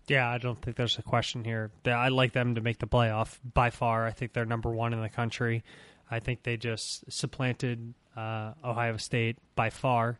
Yeah, 0.06 0.28
I 0.28 0.38
don't 0.38 0.60
think 0.60 0.76
there's 0.76 0.98
a 0.98 1.02
question 1.02 1.44
here. 1.44 1.70
I 1.84 2.08
like 2.08 2.32
them 2.32 2.54
to 2.54 2.62
make 2.62 2.78
the 2.78 2.86
playoff 2.86 3.38
by 3.52 3.68
far. 3.68 4.06
I 4.06 4.10
think 4.10 4.32
they're 4.32 4.46
number 4.46 4.70
one 4.70 4.94
in 4.94 5.02
the 5.02 5.10
country. 5.10 5.62
I 6.10 6.20
think 6.20 6.44
they 6.44 6.56
just 6.56 7.12
supplanted 7.12 7.92
uh, 8.16 8.52
Ohio 8.64 8.96
State 8.96 9.36
by 9.54 9.68
far 9.68 10.18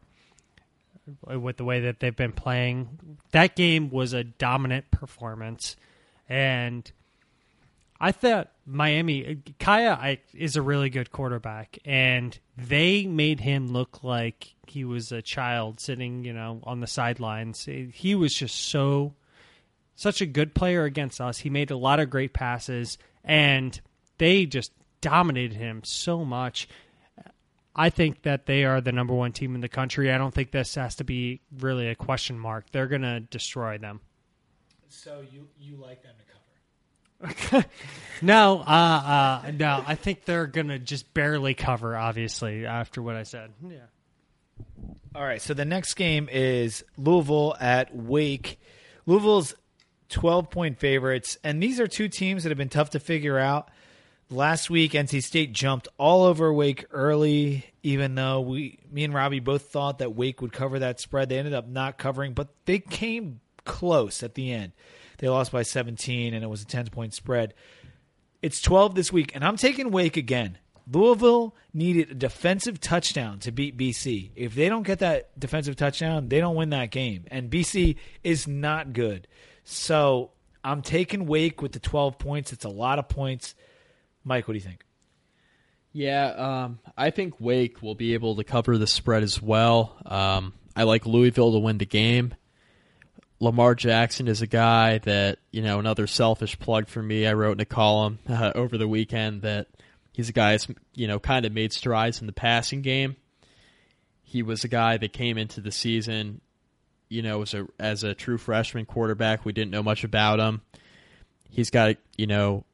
with 1.26 1.56
the 1.56 1.64
way 1.64 1.80
that 1.80 2.00
they've 2.00 2.14
been 2.14 2.32
playing. 2.32 3.16
That 3.30 3.56
game 3.56 3.88
was 3.88 4.12
a 4.12 4.25
dominant 4.25 4.90
performance, 4.90 5.76
and 6.28 6.90
I 7.99 8.12
thought 8.12 8.50
Miami 8.68 9.38
Kaaya 9.58 9.96
I, 9.98 10.18
is 10.34 10.56
a 10.56 10.62
really 10.62 10.90
good 10.90 11.10
quarterback, 11.10 11.78
and 11.87 12.38
they 12.56 13.06
made 13.06 13.40
him 13.40 13.68
look 13.68 14.04
like 14.04 14.54
he 14.66 14.84
was 14.84 15.10
a 15.10 15.22
child 15.22 15.80
sitting, 15.80 16.25
you 16.25 16.34
know, 16.34 16.60
on 16.64 16.80
the 16.80 16.87
sidelines. 16.87 17.64
He 17.64 18.14
was 18.14 18.34
just 18.34 18.54
so 18.54 19.14
such 19.96 20.20
a 20.20 20.26
good 20.26 20.54
player 20.54 20.84
against 20.84 21.20
us. 21.20 21.38
He 21.38 21.50
made 21.50 21.70
a 21.70 21.76
lot 21.76 21.98
of 21.98 22.10
great 22.10 22.34
passes, 22.34 22.98
and 23.25 23.80
they 24.18 24.44
just 24.44 24.72
dominated 25.00 25.56
him 25.56 25.82
so 25.82 26.25
much. 26.25 26.68
I 27.75 27.90
think 27.90 28.22
that 28.22 28.46
they 28.46 28.64
are 28.64 28.80
the 28.80 28.92
number 28.92 29.14
one 29.14 29.32
team 29.32 29.54
in 29.54 29.60
the 29.60 29.68
country. 29.68 30.12
I 30.12 30.18
don't 30.18 30.34
think 30.34 30.50
this 30.50 30.75
has 30.75 30.96
to 30.96 31.04
be 31.04 31.40
really 31.58 31.88
a 31.88 31.94
question 31.94 32.38
mark. 32.38 32.66
They're 32.70 32.87
going 32.87 33.02
to 33.02 33.20
destroy 33.20 33.78
them. 33.78 34.00
So 34.88 35.22
you 35.32 35.46
you 35.60 35.76
like 35.76 36.02
them 36.02 36.14
no, 38.22 38.60
uh, 38.60 39.42
uh, 39.44 39.50
no. 39.56 39.82
I 39.87 39.94
think 39.94 40.25
they're 40.25 40.46
gonna 40.46 40.78
just 40.78 41.12
barely 41.14 41.54
cover. 41.54 41.96
Obviously, 41.96 42.66
after 42.66 43.02
what 43.02 43.16
I 43.16 43.25
said. 43.25 43.50
Yeah. 43.68 43.78
All 45.14 45.22
right. 45.22 45.42
So 45.42 45.54
the 45.54 45.64
next 45.64 45.94
game 45.94 46.28
is 46.30 46.84
Louisville 46.96 47.56
at 47.60 47.94
Wake. 47.94 48.60
Louisville's 49.06 49.54
twelve 50.08 50.50
point 50.50 50.78
favorites, 50.78 51.38
and 51.42 51.62
these 51.62 51.80
are 51.80 51.87
two 51.87 52.08
teams 52.08 52.44
that 52.44 52.50
have 52.50 52.58
been 52.58 52.68
tough 52.68 52.90
to 52.90 53.00
figure 53.00 53.38
out. 53.38 53.70
Last 54.30 54.68
week, 54.68 54.92
NC 54.92 55.22
State 55.22 55.52
jumped 55.54 55.88
all 55.96 56.25
over 56.25 56.52
Wake 56.52 56.84
early, 56.90 57.64
even 57.82 58.14
though 58.14 58.42
we, 58.42 58.78
me 58.92 59.04
and 59.04 59.14
Robbie 59.14 59.40
both 59.40 59.70
thought 59.70 60.00
that 60.00 60.14
Wake 60.14 60.42
would 60.42 60.52
cover 60.52 60.80
that 60.80 61.00
spread. 61.00 61.30
They 61.30 61.38
ended 61.38 61.54
up 61.54 61.66
not 61.66 61.96
covering, 61.96 62.34
but 62.34 62.48
they 62.66 62.78
came 62.78 63.40
close 63.64 64.22
at 64.22 64.34
the 64.34 64.52
end. 64.52 64.72
They 65.18 65.28
lost 65.28 65.52
by 65.52 65.62
17, 65.62 66.34
and 66.34 66.42
it 66.42 66.48
was 66.48 66.62
a 66.62 66.66
10 66.66 66.88
point 66.88 67.14
spread. 67.14 67.54
It's 68.40 68.60
12 68.60 68.94
this 68.94 69.12
week, 69.12 69.32
and 69.34 69.44
I'm 69.44 69.56
taking 69.56 69.90
Wake 69.90 70.16
again. 70.16 70.58
Louisville 70.90 71.54
needed 71.75 72.10
a 72.10 72.14
defensive 72.14 72.80
touchdown 72.80 73.40
to 73.40 73.52
beat 73.52 73.76
BC. 73.76 74.30
If 74.34 74.54
they 74.54 74.68
don't 74.68 74.84
get 74.84 75.00
that 75.00 75.38
defensive 75.38 75.76
touchdown, 75.76 76.28
they 76.28 76.40
don't 76.40 76.56
win 76.56 76.70
that 76.70 76.90
game. 76.90 77.25
And 77.30 77.50
BC 77.50 77.96
is 78.25 78.48
not 78.48 78.94
good. 78.94 79.28
So 79.64 80.30
I'm 80.64 80.80
taking 80.80 81.26
Wake 81.26 81.60
with 81.60 81.72
the 81.72 81.78
12 81.78 82.18
points. 82.18 82.52
It's 82.52 82.64
a 82.64 82.70
lot 82.70 82.98
of 82.98 83.08
points. 83.08 83.54
Mike, 84.25 84.48
what 84.48 84.52
do 84.52 84.58
you 84.58 84.64
think? 84.64 84.84
Yeah, 85.92 86.26
um, 86.28 86.78
I 86.96 87.10
think 87.10 87.40
Wake 87.40 87.82
will 87.82 87.94
be 87.94 88.14
able 88.14 88.37
to 88.37 88.44
cover 88.44 88.78
the 88.78 88.87
spread 88.87 89.22
as 89.22 89.42
well. 89.42 89.96
Um, 90.06 90.54
I 90.76 90.84
like 90.84 91.06
Louisville 91.06 91.52
to 91.52 91.58
win 91.58 91.78
the 91.78 91.87
game. 91.87 92.34
Lamar 93.40 93.75
Jackson 93.75 94.26
is 94.26 94.42
a 94.42 94.47
guy 94.47 94.99
that, 94.99 95.38
you 95.52 95.62
know, 95.62 95.78
another 95.78 96.07
selfish 96.07 96.59
plug 96.59 96.88
for 96.88 97.02
me. 97.02 97.26
I 97.26 97.35
wrote 97.35 97.52
in 97.52 97.61
a 97.61 97.66
column 97.66 98.18
uh, 98.28 98.52
over 98.54 98.76
the 98.76 98.88
weekend 98.88 99.42
that 99.42 99.68
he's 100.12 100.28
a 100.28 100.33
guy 100.33 100.52
that's, 100.52 100.66
you 100.95 101.07
know, 101.07 101.18
kind 101.18 101.45
of 101.45 101.52
made 101.52 101.73
strides 101.73 102.21
in 102.21 102.26
the 102.26 102.33
passing 102.33 102.83
game. 102.83 103.16
He 104.23 104.42
was 104.42 104.64
a 104.64 104.68
guy 104.68 104.97
that 104.97 105.12
came 105.12 105.38
into 105.38 105.61
the 105.61 105.73
season, 105.73 106.40
you 107.09 107.23
know, 107.23 107.42
as 107.42 107.54
a 107.54 107.66
as 107.78 108.04
a 108.04 108.14
true 108.14 108.38
freshman 108.38 108.85
quarterback. 108.85 109.45
We 109.45 109.52
didn't 109.52 109.71
know 109.71 109.83
much 109.83 110.04
about 110.04 110.40
him. 110.40 110.61
He's 111.49 111.71
got, 111.71 111.97
you 112.16 112.26
know, 112.26 112.64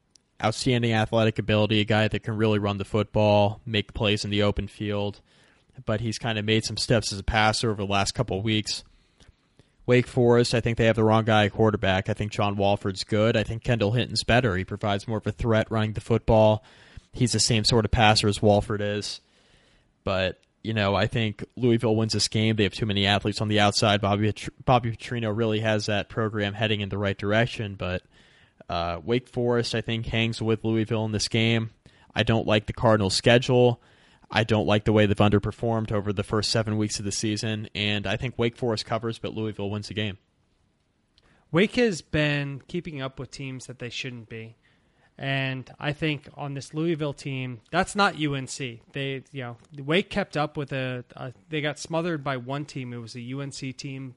outstanding 0.43 0.91
athletic 0.91 1.39
ability, 1.39 1.79
a 1.79 1.85
guy 1.85 2.07
that 2.09 2.23
can 2.23 2.35
really 2.35 2.59
run 2.59 2.77
the 2.77 2.83
football, 2.83 3.61
make 3.65 3.93
plays 3.93 4.25
in 4.25 4.31
the 4.31 4.43
open 4.43 4.67
field. 4.67 5.21
But 5.85 6.01
he's 6.01 6.17
kind 6.17 6.37
of 6.37 6.43
made 6.43 6.65
some 6.65 6.77
steps 6.77 7.13
as 7.13 7.19
a 7.19 7.23
passer 7.23 7.69
over 7.69 7.83
the 7.83 7.91
last 7.91 8.13
couple 8.13 8.37
of 8.37 8.43
weeks 8.43 8.83
Wake 9.85 10.07
Forest, 10.07 10.55
I 10.55 10.61
think 10.61 10.77
they 10.77 10.85
have 10.85 10.95
the 10.95 11.03
wrong 11.03 11.25
guy 11.25 11.45
at 11.45 11.53
quarterback. 11.53 12.09
I 12.09 12.13
think 12.13 12.31
John 12.31 12.55
Wolford's 12.55 13.03
good. 13.03 13.37
I 13.37 13.43
think 13.43 13.63
Kendall 13.63 13.91
Hinton's 13.91 14.23
better. 14.23 14.55
He 14.55 14.63
provides 14.63 15.07
more 15.07 15.19
of 15.19 15.27
a 15.27 15.31
threat 15.31 15.69
running 15.69 15.93
the 15.93 16.01
football. 16.01 16.63
He's 17.13 17.33
the 17.33 17.39
same 17.39 17.63
sort 17.63 17.85
of 17.85 17.91
passer 17.91 18.27
as 18.27 18.41
Wolford 18.41 18.81
is. 18.81 19.21
But, 20.03 20.39
you 20.63 20.73
know, 20.73 20.95
I 20.95 21.07
think 21.07 21.45
Louisville 21.55 21.95
wins 21.95 22.13
this 22.13 22.27
game. 22.27 22.55
They 22.55 22.63
have 22.63 22.73
too 22.73 22.85
many 22.85 23.05
athletes 23.05 23.41
on 23.41 23.47
the 23.47 23.59
outside. 23.59 24.01
Bobby, 24.01 24.33
Bobby 24.65 24.91
Petrino 24.91 25.35
really 25.35 25.59
has 25.59 25.85
that 25.85 26.09
program 26.09 26.53
heading 26.53 26.81
in 26.81 26.89
the 26.89 26.97
right 26.97 27.17
direction. 27.17 27.75
But 27.75 28.01
uh, 28.67 28.99
Wake 29.03 29.27
Forest, 29.27 29.75
I 29.75 29.81
think, 29.81 30.07
hangs 30.07 30.41
with 30.41 30.63
Louisville 30.63 31.05
in 31.05 31.11
this 31.11 31.27
game. 31.27 31.69
I 32.15 32.23
don't 32.23 32.47
like 32.47 32.65
the 32.65 32.73
Cardinals' 32.73 33.15
schedule. 33.15 33.81
I 34.35 34.43
don't 34.43 34.67
like 34.67 34.83
the 34.83 34.91
way 34.91 35.05
they've 35.05 35.15
underperformed 35.15 35.93
over 35.93 36.11
the 36.11 36.21
first 36.21 36.51
seven 36.51 36.75
weeks 36.77 36.99
of 36.99 37.05
the 37.05 37.11
season, 37.13 37.69
and 37.73 38.05
I 38.05 38.17
think 38.17 38.37
Wake 38.37 38.57
Forest 38.57 38.85
covers, 38.85 39.17
but 39.17 39.33
Louisville 39.33 39.69
wins 39.69 39.87
the 39.87 39.93
game. 39.93 40.17
Wake 41.53 41.77
has 41.77 42.01
been 42.01 42.61
keeping 42.67 43.01
up 43.01 43.17
with 43.17 43.31
teams 43.31 43.67
that 43.67 43.79
they 43.79 43.89
shouldn't 43.89 44.27
be. 44.27 44.57
And 45.17 45.71
I 45.79 45.93
think 45.93 46.27
on 46.35 46.53
this 46.53 46.73
Louisville 46.73 47.13
team, 47.13 47.61
that's 47.71 47.95
not 47.95 48.21
UNC. 48.21 48.57
They, 48.91 49.23
you 49.31 49.41
know, 49.41 49.57
Wake 49.77 50.09
kept 50.09 50.35
up 50.35 50.57
with 50.57 50.73
a, 50.73 51.05
a, 51.15 51.31
They 51.47 51.61
got 51.61 51.79
smothered 51.79 52.21
by 52.21 52.35
one 52.35 52.65
team. 52.65 52.91
It 52.91 52.97
was 52.97 53.15
a 53.15 53.33
UNC 53.33 53.77
team. 53.77 54.15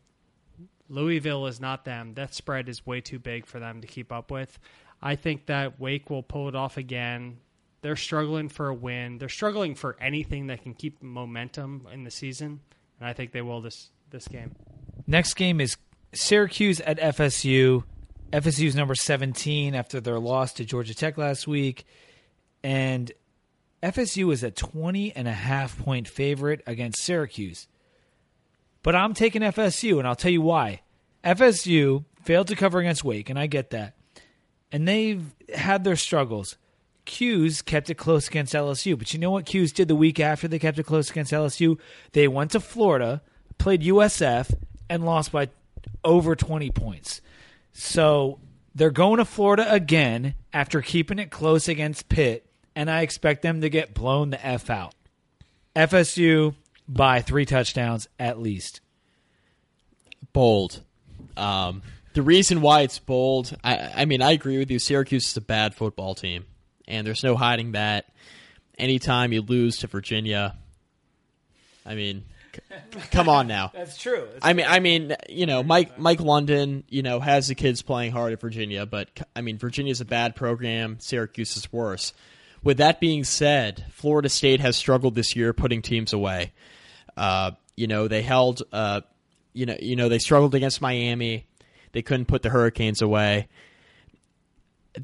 Louisville 0.89 1.47
is 1.47 1.61
not 1.61 1.85
them. 1.85 2.15
That 2.15 2.35
spread 2.35 2.69
is 2.69 2.85
way 2.85 3.01
too 3.01 3.21
big 3.21 3.47
for 3.47 3.61
them 3.61 3.81
to 3.83 3.87
keep 3.87 4.11
up 4.11 4.33
with. 4.33 4.59
I 5.01 5.15
think 5.15 5.47
that 5.47 5.79
Wake 5.79 6.11
will 6.11 6.25
pull 6.25 6.49
it 6.49 6.57
off 6.57 6.77
again. 6.77 7.39
They're 7.80 7.97
struggling 7.97 8.49
for 8.49 8.68
a 8.68 8.75
win. 8.75 9.18
They're 9.18 9.28
struggling 9.28 9.75
for 9.75 9.97
anything 10.00 10.49
that 10.49 10.62
can 10.62 10.75
keep 10.75 11.02
momentum 11.02 11.87
in 11.92 12.04
the 12.04 12.11
season, 12.11 12.61
and 12.99 13.08
I 13.08 13.12
think 13.12 13.32
they 13.32 13.42
will 13.42 13.61
this 13.61 13.90
this 14.11 14.26
game. 14.26 14.54
Next 15.06 15.35
game 15.35 15.61
is 15.61 15.76
Syracuse 16.12 16.80
at 16.80 16.99
FSU. 16.99 17.85
FSU's 18.32 18.75
number 18.75 18.94
17 18.94 19.75
after 19.75 20.00
their 20.00 20.18
loss 20.18 20.52
to 20.54 20.64
Georgia 20.64 20.94
Tech 20.94 21.16
last 21.16 21.47
week. 21.47 21.87
And 22.62 23.11
FSU 23.82 24.32
is 24.32 24.42
a 24.42 24.50
20 24.50 25.14
and 25.14 25.28
a 25.28 25.32
half 25.32 25.78
point 25.78 26.08
favorite 26.08 26.62
against 26.66 27.02
Syracuse. 27.02 27.68
But 28.82 28.94
I'm 28.94 29.14
taking 29.14 29.42
FSU, 29.42 29.99
and 29.99 30.06
I'll 30.06 30.16
tell 30.16 30.30
you 30.30 30.42
why. 30.42 30.82
FSU 31.25 32.04
failed 32.23 32.49
to 32.49 32.56
cover 32.56 32.78
against 32.78 33.04
Wake, 33.04 33.30
and 33.30 33.38
I 33.38 33.47
get 33.47 33.70
that. 33.70 33.94
And 34.70 34.87
they've 34.87 35.25
had 35.54 35.85
their 35.85 35.97
struggles. 35.97 36.56
'Cuse 37.09 37.62
kept 37.62 37.88
it 37.88 37.95
close 37.95 38.29
against 38.29 38.55
LSU. 38.55 38.97
But 38.97 39.12
you 39.12 39.19
know 39.19 39.31
what 39.31 39.47
'Cuse 39.47 39.73
did 39.73 39.88
the 39.88 39.97
week 39.97 40.21
after 40.21 40.47
they 40.47 40.59
kept 40.59 40.79
it 40.79 40.85
close 40.85 41.11
against 41.11 41.33
LSU? 41.33 41.79
They 42.12 42.29
went 42.29 42.50
to 42.53 42.61
Florida, 42.61 43.23
played 43.57 43.83
USF, 43.83 44.55
and 44.91 45.05
lost 45.05 45.33
by 45.33 45.49
over 46.05 46.37
20 46.37 46.71
points. 46.71 47.21
So 47.73 48.38
they're 48.75 48.91
going 48.91 49.17
to 49.17 49.25
Florida 49.25 49.67
again 49.73 50.35
after 50.53 50.83
keeping 50.83 51.19
it 51.19 51.31
close 51.31 51.67
against 51.67 52.11
Pitt, 52.11 52.47
and 52.77 52.91
I 52.91 53.00
expect 53.00 53.41
them 53.43 53.62
to 53.62 53.71
get 53.71 53.95
blown 53.95 54.31
the 54.31 54.47
F 54.47 54.69
out. 54.69 54.95
FSU 55.75 56.55
by 56.87 57.23
three 57.23 57.47
touchdowns 57.47 58.07
at 58.19 58.38
least. 58.38 58.81
Bold. 60.35 60.83
Um, 61.38 61.83
the 62.12 62.23
reason 62.23 62.61
why 62.61 62.83
it's 62.83 62.99
bold, 62.99 63.57
I, 63.65 63.93
I 63.97 64.05
mean, 64.05 64.21
I 64.21 64.33
agree 64.33 64.59
with 64.59 64.71
you. 64.71 64.79
Syracuse 64.79 65.29
is 65.29 65.37
a 65.37 65.41
bad 65.41 65.75
football 65.75 66.15
team 66.15 66.45
and 66.88 67.07
there's 67.07 67.23
no 67.23 67.37
hiding 67.37 67.73
that. 67.73 68.07
Anytime 68.76 69.33
you 69.33 69.42
lose 69.42 69.78
to 69.78 69.87
Virginia, 69.87 70.57
I 71.85 71.95
mean, 71.95 72.25
c- 72.54 73.00
come 73.11 73.28
on 73.28 73.47
now. 73.47 73.71
That's 73.75 73.97
true. 73.97 74.26
That's 74.33 74.45
I 74.45 74.52
mean, 74.52 74.66
I 74.68 74.80
mean, 74.80 75.16
you 75.28 75.47
know, 75.47 75.62
Mike 75.62 75.99
Mike 75.99 76.21
London, 76.21 76.85
you 76.88 77.02
know, 77.02 77.21
has 77.21 77.49
the 77.49 77.54
kids 77.54 77.83
playing 77.83 78.12
hard 78.12 78.33
at 78.33 78.40
Virginia, 78.40 78.87
but 78.87 79.09
I 79.37 79.42
mean, 79.42 79.59
Virginia's 79.59 80.00
a 80.00 80.04
bad 80.04 80.35
program. 80.35 80.99
Syracuse 81.00 81.57
is 81.57 81.73
worse. 81.73 82.12
With 82.62 82.78
that 82.78 83.00
being 83.00 83.25
said, 83.25 83.85
Florida 83.90 84.28
State 84.28 84.61
has 84.61 84.76
struggled 84.76 85.14
this 85.14 85.37
year 85.37 85.52
putting 85.52 85.83
teams 85.83 86.12
away. 86.12 86.52
Uh, 87.16 87.52
you 87.76 87.87
know, 87.87 88.09
they 88.09 88.23
held, 88.23 88.62
uh, 88.73 89.02
you 89.52 89.66
know, 89.66 89.76
you 89.80 89.95
know, 89.97 90.09
they 90.09 90.18
struggled 90.18 90.54
against 90.54 90.80
Miami. 90.80 91.47
They 91.92 92.02
couldn't 92.02 92.26
put 92.26 92.42
the 92.42 92.50
Hurricanes 92.50 93.00
away 93.00 93.49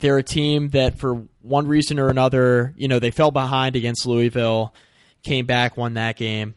they're 0.00 0.18
a 0.18 0.22
team 0.22 0.70
that 0.70 0.98
for 0.98 1.26
one 1.42 1.66
reason 1.66 1.98
or 1.98 2.08
another, 2.08 2.74
you 2.76 2.88
know, 2.88 2.98
they 2.98 3.10
fell 3.10 3.30
behind 3.30 3.76
against 3.76 4.06
Louisville, 4.06 4.74
came 5.22 5.46
back, 5.46 5.76
won 5.76 5.94
that 5.94 6.16
game. 6.16 6.54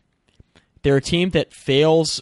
They're 0.83 0.97
a 0.97 1.01
team 1.01 1.31
that 1.31 1.53
fails 1.53 2.21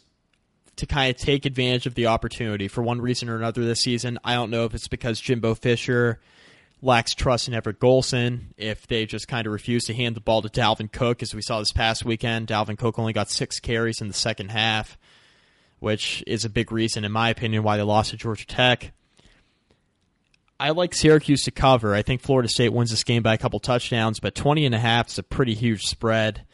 to 0.78 0.86
kind 0.86 1.14
of 1.14 1.22
take 1.22 1.46
advantage 1.46 1.86
of 1.86 1.96
the 1.96 2.08
opportunity 2.08 2.68
for 2.68 2.82
one 2.82 3.02
reason 3.02 3.30
or 3.30 3.36
another 3.36 3.64
this 3.64 3.82
season. 3.82 4.20
I 4.24 4.34
don't 4.34 4.50
know 4.50 4.66
if 4.66 4.74
it's 4.74 4.88
because 4.88 5.20
Jimbo 5.20 5.56
Fisher 5.56 6.20
lacks 6.82 7.14
trust 7.14 7.48
in 7.48 7.54
Everett 7.54 7.80
Golson, 7.80 8.48
if 8.58 8.86
they 8.88 9.06
just 9.06 9.28
kind 9.28 9.48
of 9.48 9.54
refuse 9.54 9.86
to 9.86 9.94
hand 9.94 10.16
the 10.16 10.22
ball 10.22 10.42
to 10.42 10.50
Dalvin 10.50 10.92
Cook, 10.92 11.24
as 11.24 11.34
we 11.34 11.42
saw 11.42 11.60
this 11.60 11.72
past 11.72 12.06
weekend. 12.06 12.48
Dalvin 12.48 12.78
Cook 12.78 13.00
only 13.00 13.14
got 13.14 13.30
six 13.30 13.60
carries 13.60 14.02
in 14.02 14.08
the 14.08 14.14
second 14.14 14.50
half, 14.50 14.98
which 15.80 16.24
is 16.28 16.46
a 16.46 16.50
big 16.50 16.72
reason, 16.72 17.06
in 17.06 17.12
my 17.12 17.30
opinion, 17.30 17.64
why 17.64 17.78
they 17.78 17.84
lost 17.84 18.12
to 18.12 18.18
Georgia 18.18 18.46
Tech. 18.46 18.92
I 20.60 20.70
like 20.70 20.94
Syracuse 20.94 21.44
to 21.44 21.52
cover. 21.52 21.94
I 21.94 22.02
think 22.02 22.22
Florida 22.22 22.48
State 22.48 22.72
wins 22.72 22.92
this 22.92 23.04
game 23.04 23.24
by 23.24 23.34
a 23.34 23.38
couple 23.38 23.60
touchdowns, 23.60 24.20
but 24.20 24.36
20 24.36 24.66
and 24.66 24.74
a 24.76 24.80
half 24.80 25.10
is 25.10 25.20
a 25.20 25.24
pretty 25.24 25.54
huge 25.54 25.82
spread. 25.84 26.46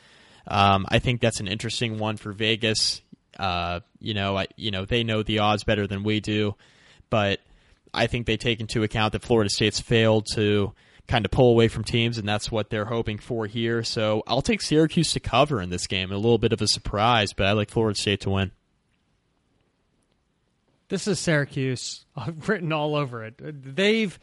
Um, 0.47 0.85
I 0.89 0.99
think 0.99 1.21
that's 1.21 1.39
an 1.39 1.47
interesting 1.47 1.99
one 1.99 2.17
for 2.17 2.31
Vegas. 2.31 3.01
Uh, 3.37 3.81
you 3.99 4.13
know, 4.13 4.37
I, 4.37 4.47
you 4.55 4.71
know 4.71 4.85
they 4.85 5.03
know 5.03 5.23
the 5.23 5.39
odds 5.39 5.63
better 5.63 5.87
than 5.87 6.03
we 6.03 6.19
do, 6.19 6.55
but 7.09 7.39
I 7.93 8.07
think 8.07 8.25
they 8.25 8.37
take 8.37 8.59
into 8.59 8.83
account 8.83 9.13
that 9.13 9.23
Florida 9.23 9.49
State's 9.49 9.79
failed 9.79 10.27
to 10.33 10.73
kind 11.07 11.25
of 11.25 11.31
pull 11.31 11.51
away 11.51 11.67
from 11.67 11.83
teams, 11.83 12.17
and 12.17 12.27
that's 12.27 12.51
what 12.51 12.69
they're 12.69 12.85
hoping 12.85 13.19
for 13.19 13.45
here. 13.45 13.83
So 13.83 14.23
I'll 14.27 14.41
take 14.41 14.61
Syracuse 14.61 15.13
to 15.13 15.19
cover 15.19 15.61
in 15.61 15.69
this 15.69 15.87
game. 15.87 16.11
A 16.11 16.15
little 16.15 16.37
bit 16.37 16.53
of 16.53 16.61
a 16.61 16.67
surprise, 16.67 17.33
but 17.33 17.45
I 17.45 17.51
like 17.51 17.69
Florida 17.69 17.99
State 17.99 18.21
to 18.21 18.29
win. 18.31 18.51
This 20.91 21.07
is 21.07 21.21
Syracuse 21.21 22.05
I've 22.17 22.49
written 22.49 22.73
all 22.73 22.97
over 22.97 23.23
it. 23.23 23.35
They've 23.39 24.19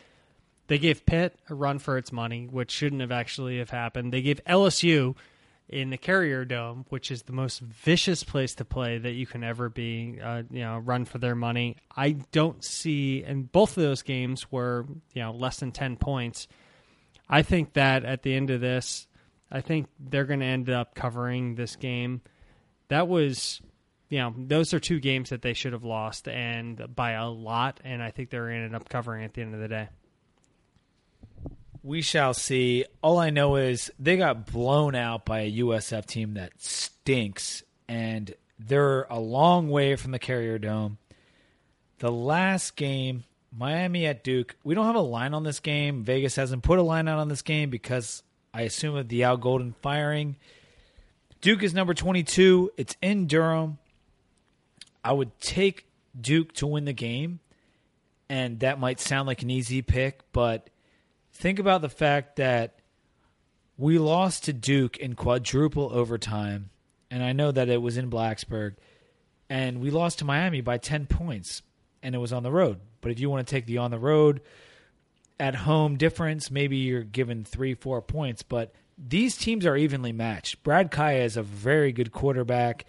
they 0.67 0.79
gave 0.79 1.07
Pitt 1.07 1.35
a 1.49 1.55
run 1.55 1.79
for 1.79 1.97
its 1.97 2.13
money, 2.13 2.47
which 2.47 2.71
shouldn't 2.71 3.01
have 3.01 3.11
actually 3.11 3.57
have 3.57 3.71
happened. 3.71 4.13
They 4.13 4.21
gave 4.21 4.45
LSU 4.45 5.17
in 5.71 5.89
the 5.89 5.97
Carrier 5.97 6.45
Dome, 6.45 6.85
which 6.91 7.11
is 7.11 7.23
the 7.23 7.33
most 7.33 7.61
vicious 7.61 8.23
place 8.23 8.55
to 8.57 8.67
play 8.67 8.99
that 8.99 9.13
you 9.13 9.27
can 9.27 9.43
ever 9.43 9.71
be, 9.71 10.19
uh, 10.23 10.43
you 10.51 10.61
know, 10.61 10.77
run 10.77 11.07
for 11.07 11.17
their 11.17 11.35
money. 11.35 11.79
I 11.97 12.17
don't 12.33 12.63
see, 12.63 13.25
and 13.25 13.51
both 13.51 13.79
of 13.79 13.83
those 13.83 14.03
games 14.03 14.53
were, 14.53 14.85
you 15.15 15.23
know, 15.23 15.33
less 15.33 15.61
than 15.61 15.73
10 15.73 15.97
points. 15.97 16.49
I 17.31 17.41
think 17.41 17.73
that 17.75 18.05
at 18.05 18.23
the 18.23 18.35
end 18.35 18.51
of 18.51 18.61
this, 18.61 19.07
I 19.51 19.63
think 19.63 19.87
they're 19.99 20.27
going 20.27 20.41
to 20.41 20.47
end 20.47 20.69
up 20.69 20.95
covering 20.95 21.55
this 21.55 21.77
game. 21.77 22.21
That 22.89 23.09
was, 23.09 23.63
you 24.09 24.19
know, 24.19 24.35
those 24.37 24.73
are 24.73 24.81
two 24.81 25.01
games 25.01 25.31
that 25.31 25.43
they 25.43 25.53
should 25.53 25.73
have 25.73 25.85
lost 25.85 26.29
and 26.29 26.95
by 26.95 27.13
a 27.13 27.29
lot, 27.29 27.81
and 27.85 28.03
I 28.03 28.11
think 28.11 28.31
they're 28.31 28.51
ended 28.51 28.75
up 28.75 28.89
covering 28.89 29.25
at 29.25 29.35
the 29.35 29.43
end 29.43 29.55
of 29.55 29.61
the 29.61 29.69
day. 29.69 29.89
We 31.83 32.03
shall 32.03 32.35
see. 32.35 32.85
All 33.03 33.19
I 33.19 33.31
know 33.31 33.57
is 33.57 33.91
they 33.99 34.17
got 34.17 34.51
blown 34.51 34.95
out 34.95 35.25
by 35.25 35.41
a 35.41 35.53
USF 35.59 36.07
team 36.07 36.35
that 36.35 36.53
stinks, 36.57 37.63
and 37.87 38.35
they're 38.59 39.05
a 39.05 39.19
long 39.19 39.69
way 39.69 39.97
from 39.97 40.11
the 40.11 40.19
Carrier 40.19 40.59
Dome. 40.59 40.99
The 41.99 42.11
last 42.11 42.77
game, 42.77 43.25
Miami 43.57 44.07
at 44.07 44.25
Duke, 44.25 44.57
we 44.65 44.75
don't 44.75 44.87
have 44.87 44.95
a 44.95 45.01
line 45.01 45.35
on 45.35 45.45
this 45.45 45.61
game. 45.61 46.03
Vegas 46.03 46.37
hasn't 46.37 46.63
put 46.63 46.79
a 46.79 46.83
line 46.83 47.09
out 47.09 47.19
on 47.19 47.29
this 47.29 47.43
game 47.43 47.71
because 47.71 48.23
I 48.55 48.63
assume 48.63 48.97
of 48.97 49.09
the 49.09 49.25
Al 49.25 49.37
Golden 49.37 49.75
firing. 49.83 50.37
Duke 51.41 51.63
is 51.63 51.75
number 51.75 51.95
22. 51.95 52.73
It's 52.77 52.97
in 53.01 53.27
Durham. 53.27 53.79
I 55.09 55.13
would 55.13 55.41
take 55.41 55.87
Duke 56.21 56.53
to 56.57 56.67
win 56.67 56.85
the 56.85 56.93
game, 56.93 57.41
and 58.29 58.61
that 58.61 58.79
might 58.79 59.01
sound 59.01 59.27
like 59.27 59.41
an 59.41 59.49
easy 59.49 59.81
pick, 59.81 60.21
but 60.33 60.69
think 61.33 61.59
about 61.59 61.81
the 61.81 61.89
fact 61.89 62.37
that 62.37 62.81
we 63.79 63.99
lost 63.99 64.45
to 64.45 64.53
Duke 64.53 64.99
in 64.99 65.15
quadruple 65.15 65.89
overtime, 65.95 66.69
and 67.11 67.23
I 67.25 67.33
know 67.33 67.51
that 67.51 67.71
it 67.71 67.81
was 67.81 67.97
in 67.97 68.11
Blacksburg, 68.11 68.75
and 69.49 69.81
we 69.81 69.91
lost 69.91 70.19
to 70.19 70.27
Miami 70.27 70.61
by 70.61 70.77
10 70.77 71.07
points, 71.07 71.63
and 72.03 72.15
it 72.15 72.19
was 72.19 72.35
on 72.35 72.43
the 72.43 72.53
road. 72.53 72.79
But 73.01 73.11
if 73.11 73.19
you 73.19 73.31
want 73.31 73.47
to 73.47 73.51
take 73.51 73.65
the 73.65 73.79
on 73.79 73.91
the 73.91 73.99
road 73.99 74.43
at 75.41 75.55
home 75.55 75.97
difference, 75.97 76.51
maybe 76.51 76.77
you're 76.77 77.03
given 77.03 77.45
three, 77.45 77.73
four 77.73 78.03
points, 78.03 78.43
but 78.43 78.75
these 78.99 79.39
teams 79.39 79.65
are 79.65 79.75
evenly 79.75 80.13
matched. 80.13 80.63
Brad 80.63 80.91
Kaaya 80.91 81.25
is 81.25 81.39
a 81.39 81.43
very 81.43 81.93
good 81.93 82.13
quarterback. 82.13 82.85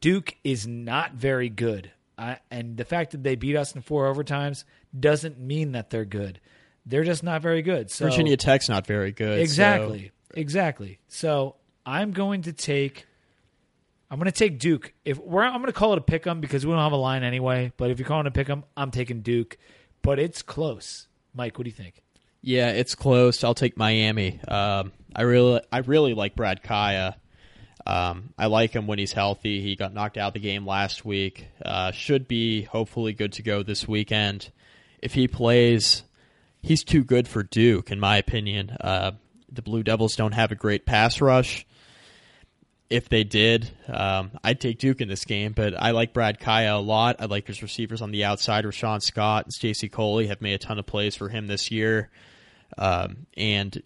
Duke 0.00 0.36
is 0.44 0.66
not 0.66 1.14
very 1.14 1.48
good. 1.48 1.92
I, 2.16 2.38
and 2.50 2.76
the 2.76 2.84
fact 2.84 3.12
that 3.12 3.22
they 3.22 3.36
beat 3.36 3.56
us 3.56 3.74
in 3.74 3.80
four 3.80 4.12
overtimes 4.12 4.64
doesn't 4.98 5.38
mean 5.38 5.72
that 5.72 5.90
they're 5.90 6.04
good 6.04 6.40
they're 6.88 7.04
just 7.04 7.22
not 7.22 7.42
very 7.42 7.62
good. 7.62 7.90
So 7.90 8.06
Virginia 8.06 8.36
Tech's 8.36 8.68
not 8.68 8.86
very 8.86 9.12
good. 9.12 9.38
Exactly. 9.38 10.06
So. 10.06 10.40
Exactly. 10.40 10.98
So 11.08 11.56
I'm 11.84 12.12
going 12.12 12.42
to 12.42 12.52
take 12.52 13.06
I'm 14.10 14.18
going 14.18 14.30
to 14.30 14.32
take 14.32 14.58
Duke. 14.58 14.94
If 15.04 15.18
we're 15.18 15.42
I'm 15.42 15.60
going 15.60 15.66
to 15.66 15.72
call 15.72 15.92
it 15.92 15.98
a 15.98 16.02
pick 16.02 16.26
'em 16.26 16.40
because 16.40 16.64
we 16.64 16.72
don't 16.72 16.82
have 16.82 16.92
a 16.92 16.96
line 16.96 17.22
anyway, 17.22 17.72
but 17.76 17.90
if 17.90 17.98
you're 17.98 18.08
calling 18.08 18.26
it 18.26 18.30
a 18.30 18.32
pick 18.32 18.48
'em, 18.48 18.64
I'm 18.76 18.90
taking 18.90 19.20
Duke, 19.20 19.58
but 20.02 20.18
it's 20.18 20.40
close. 20.42 21.08
Mike, 21.34 21.58
what 21.58 21.64
do 21.64 21.70
you 21.70 21.76
think? 21.76 22.02
Yeah, 22.40 22.70
it's 22.70 22.94
close. 22.94 23.44
I'll 23.44 23.54
take 23.54 23.76
Miami. 23.76 24.40
Um, 24.48 24.92
I 25.14 25.22
really 25.22 25.60
I 25.70 25.78
really 25.78 26.14
like 26.14 26.34
Brad 26.34 26.62
Kaaya. 26.62 27.16
Um, 27.86 28.34
I 28.36 28.46
like 28.46 28.72
him 28.72 28.86
when 28.86 28.98
he's 28.98 29.12
healthy. 29.12 29.62
He 29.62 29.76
got 29.76 29.94
knocked 29.94 30.18
out 30.18 30.28
of 30.28 30.34
the 30.34 30.40
game 30.40 30.66
last 30.66 31.04
week. 31.04 31.46
Uh, 31.64 31.90
should 31.92 32.28
be 32.28 32.62
hopefully 32.62 33.12
good 33.12 33.32
to 33.34 33.42
go 33.42 33.62
this 33.62 33.88
weekend. 33.88 34.50
If 35.00 35.14
he 35.14 35.28
plays, 35.28 36.02
he's 36.60 36.84
too 36.84 37.04
good 37.04 37.28
for 37.28 37.42
Duke, 37.42 37.90
in 37.90 38.00
my 38.00 38.16
opinion. 38.16 38.76
Uh, 38.80 39.12
the 39.50 39.62
Blue 39.62 39.82
Devils 39.82 40.16
don't 40.16 40.32
have 40.32 40.52
a 40.52 40.54
great 40.54 40.84
pass 40.86 41.20
rush. 41.20 41.66
If 42.90 43.10
they 43.10 43.22
did, 43.22 43.70
um, 43.86 44.30
I'd 44.42 44.60
take 44.60 44.78
Duke 44.78 45.02
in 45.02 45.08
this 45.08 45.26
game, 45.26 45.52
but 45.52 45.74
I 45.80 45.90
like 45.90 46.14
Brad 46.14 46.40
Kaaya 46.40 46.76
a 46.76 46.80
lot. 46.80 47.16
I 47.20 47.26
like 47.26 47.46
his 47.46 47.62
receivers 47.62 48.00
on 48.00 48.12
the 48.12 48.24
outside. 48.24 48.64
Rashawn 48.64 49.02
Scott 49.02 49.44
and 49.44 49.52
Stacy 49.52 49.90
Coley 49.90 50.28
have 50.28 50.40
made 50.40 50.54
a 50.54 50.58
ton 50.58 50.78
of 50.78 50.86
plays 50.86 51.14
for 51.14 51.28
him 51.28 51.46
this 51.46 51.70
year. 51.70 52.10
Um, 52.78 53.26
and, 53.36 53.82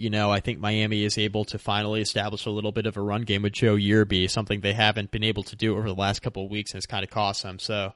you 0.00 0.10
know, 0.10 0.30
I 0.30 0.40
think 0.40 0.58
Miami 0.58 1.04
is 1.04 1.18
able 1.18 1.44
to 1.46 1.58
finally 1.58 2.00
establish 2.00 2.46
a 2.46 2.50
little 2.50 2.72
bit 2.72 2.86
of 2.86 2.96
a 2.96 3.00
run 3.00 3.22
game 3.22 3.42
with 3.42 3.52
Joe 3.52 3.76
Yearby, 3.76 4.30
something 4.30 4.60
they 4.60 4.72
haven't 4.72 5.10
been 5.10 5.22
able 5.22 5.42
to 5.44 5.56
do 5.56 5.76
over 5.76 5.86
the 5.86 5.94
last 5.94 6.22
couple 6.22 6.44
of 6.44 6.50
weeks, 6.50 6.72
and 6.72 6.78
it's 6.78 6.86
kind 6.86 7.04
of 7.04 7.10
cost 7.10 7.42
them. 7.42 7.58
So 7.58 7.92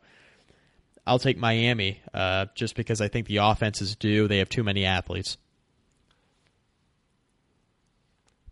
I'll 1.07 1.19
take 1.19 1.39
Miami 1.39 2.01
uh, 2.13 2.47
just 2.55 2.77
because 2.77 3.01
I 3.01 3.09
think 3.09 3.27
the 3.27 3.39
offense 3.39 3.81
is 3.81 3.97
due. 3.97 4.29
They 4.29 4.39
have 4.39 4.49
too 4.49 4.63
many 4.63 4.85
athletes. 4.85 5.39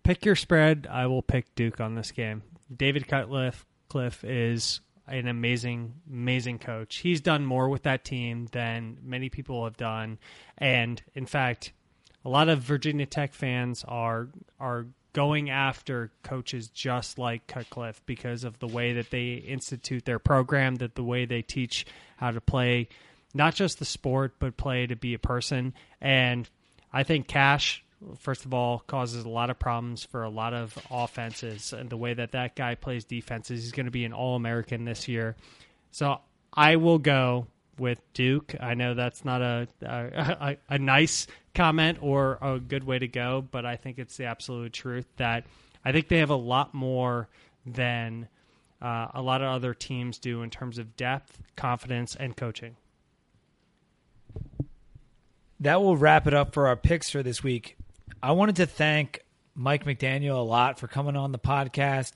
Pick 0.02 0.24
your 0.24 0.34
spread. 0.34 0.88
I 0.90 1.06
will 1.06 1.22
pick 1.22 1.54
Duke 1.54 1.80
on 1.80 1.94
this 1.94 2.10
game. 2.10 2.42
David 2.74 3.06
Cutcliffe 3.06 3.66
Cliff 3.88 4.24
is 4.24 4.80
an 5.06 5.28
amazing, 5.28 5.94
amazing 6.10 6.58
coach. 6.58 6.98
He's 6.98 7.20
done 7.20 7.44
more 7.44 7.68
with 7.68 7.82
that 7.82 8.04
team 8.04 8.48
than 8.52 8.96
many 9.02 9.28
people 9.28 9.64
have 9.64 9.76
done, 9.76 10.18
and 10.56 11.02
in 11.14 11.26
fact, 11.26 11.72
a 12.24 12.28
lot 12.28 12.48
of 12.48 12.60
Virginia 12.60 13.06
Tech 13.06 13.34
fans 13.34 13.84
are 13.86 14.28
are 14.60 14.86
going 15.12 15.50
after 15.50 16.10
coaches 16.22 16.68
just 16.68 17.18
like 17.18 17.46
Cutcliffe 17.46 18.00
because 18.06 18.44
of 18.44 18.58
the 18.60 18.66
way 18.66 18.94
that 18.94 19.10
they 19.10 19.34
institute 19.34 20.04
their 20.04 20.18
program, 20.18 20.76
that 20.76 20.94
the 20.94 21.04
way 21.04 21.26
they 21.26 21.42
teach 21.42 21.84
how 22.16 22.30
to 22.30 22.40
play 22.40 22.88
not 23.34 23.54
just 23.54 23.78
the 23.78 23.84
sport, 23.84 24.34
but 24.38 24.56
play 24.56 24.86
to 24.86 24.96
be 24.96 25.14
a 25.14 25.18
person. 25.18 25.74
And 26.00 26.48
I 26.92 27.02
think 27.02 27.26
Cash, 27.26 27.84
first 28.18 28.44
of 28.44 28.52
all, 28.52 28.80
causes 28.80 29.24
a 29.24 29.28
lot 29.28 29.50
of 29.50 29.58
problems 29.58 30.04
for 30.04 30.22
a 30.22 30.28
lot 30.28 30.54
of 30.54 30.76
offenses. 30.90 31.72
And 31.72 31.88
the 31.88 31.96
way 31.96 32.14
that 32.14 32.32
that 32.32 32.56
guy 32.56 32.74
plays 32.74 33.04
defenses, 33.04 33.62
he's 33.62 33.72
going 33.72 33.86
to 33.86 33.92
be 33.92 34.04
an 34.04 34.12
All 34.12 34.36
American 34.36 34.84
this 34.84 35.08
year. 35.08 35.36
So 35.90 36.20
I 36.52 36.76
will 36.76 36.98
go 36.98 37.46
with 37.78 38.00
Duke. 38.12 38.54
I 38.60 38.74
know 38.74 38.94
that's 38.94 39.24
not 39.24 39.40
a, 39.40 39.68
a, 39.82 40.56
a 40.68 40.78
nice 40.78 41.26
comment 41.54 41.98
or 42.00 42.38
a 42.40 42.58
good 42.58 42.84
way 42.84 42.98
to 42.98 43.08
go, 43.08 43.46
but 43.50 43.66
I 43.66 43.76
think 43.76 43.98
it's 43.98 44.16
the 44.16 44.24
absolute 44.24 44.72
truth 44.72 45.06
that 45.16 45.44
I 45.84 45.92
think 45.92 46.08
they 46.08 46.18
have 46.18 46.30
a 46.30 46.36
lot 46.36 46.74
more 46.74 47.28
than 47.66 48.28
uh, 48.80 49.08
a 49.14 49.22
lot 49.22 49.42
of 49.42 49.48
other 49.48 49.74
teams 49.74 50.18
do 50.18 50.42
in 50.42 50.50
terms 50.50 50.78
of 50.78 50.96
depth, 50.96 51.40
confidence, 51.56 52.16
and 52.16 52.36
coaching. 52.36 52.76
That 55.60 55.80
will 55.80 55.96
wrap 55.96 56.26
it 56.26 56.34
up 56.34 56.52
for 56.52 56.66
our 56.66 56.76
picks 56.76 57.10
for 57.10 57.22
this 57.22 57.42
week. 57.42 57.76
I 58.22 58.32
wanted 58.32 58.56
to 58.56 58.66
thank 58.66 59.20
Mike 59.54 59.84
McDaniel 59.84 60.36
a 60.36 60.42
lot 60.42 60.78
for 60.78 60.88
coming 60.88 61.16
on 61.16 61.32
the 61.32 61.38
podcast. 61.38 62.12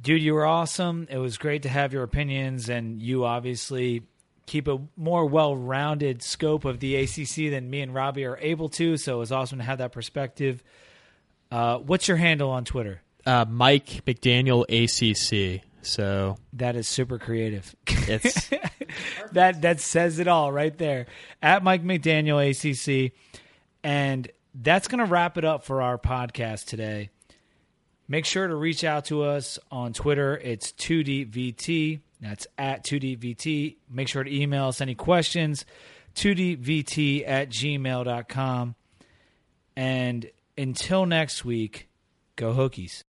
Dude, 0.00 0.22
you 0.22 0.34
were 0.34 0.46
awesome. 0.46 1.08
It 1.10 1.18
was 1.18 1.36
great 1.36 1.64
to 1.64 1.68
have 1.68 1.92
your 1.92 2.04
opinions, 2.04 2.68
and 2.68 3.02
you 3.02 3.24
obviously 3.24 4.04
keep 4.48 4.66
a 4.66 4.78
more 4.96 5.26
well-rounded 5.26 6.22
scope 6.22 6.64
of 6.64 6.80
the 6.80 6.96
ACC 6.96 7.50
than 7.50 7.70
me 7.70 7.80
and 7.82 7.94
Robbie 7.94 8.24
are 8.24 8.38
able 8.38 8.68
to. 8.70 8.96
So 8.96 9.16
it 9.16 9.18
was 9.18 9.32
awesome 9.32 9.58
to 9.58 9.64
have 9.64 9.78
that 9.78 9.92
perspective. 9.92 10.64
Uh, 11.52 11.78
what's 11.78 12.08
your 12.08 12.16
handle 12.16 12.50
on 12.50 12.64
Twitter? 12.64 13.02
uh, 13.28 13.44
Mike 13.48 14.04
McDaniel 14.06 14.64
ACC. 14.68 15.62
So 15.82 16.36
that 16.54 16.76
is 16.76 16.88
super 16.88 17.18
creative. 17.18 17.74
It's 17.86 18.48
that 19.32 19.62
that 19.62 19.80
says 19.80 20.18
it 20.18 20.28
all 20.28 20.50
right 20.50 20.76
there. 20.76 21.06
At 21.42 21.62
Mike 21.62 21.84
McDaniel 21.84 22.40
ACC, 22.40 23.12
and 23.84 24.28
that's 24.54 24.88
going 24.88 24.98
to 24.98 25.04
wrap 25.04 25.38
it 25.38 25.44
up 25.44 25.64
for 25.64 25.82
our 25.82 25.98
podcast 25.98 26.66
today. 26.66 27.10
Make 28.08 28.24
sure 28.24 28.48
to 28.48 28.54
reach 28.54 28.82
out 28.82 29.04
to 29.06 29.22
us 29.22 29.58
on 29.70 29.92
Twitter. 29.92 30.38
It's 30.38 30.72
2DVT. 30.72 32.00
That's 32.20 32.46
at 32.56 32.84
2DVT. 32.84 33.76
Make 33.90 34.08
sure 34.08 34.24
to 34.24 34.34
email 34.34 34.66
us 34.66 34.80
any 34.80 34.94
questions. 34.94 35.64
2DVT 36.16 37.24
at 37.26 37.48
gmail.com. 37.48 38.74
And 39.76 40.30
until 40.56 41.06
next 41.06 41.44
week, 41.44 41.88
go 42.34 42.52
Hokies. 42.52 43.04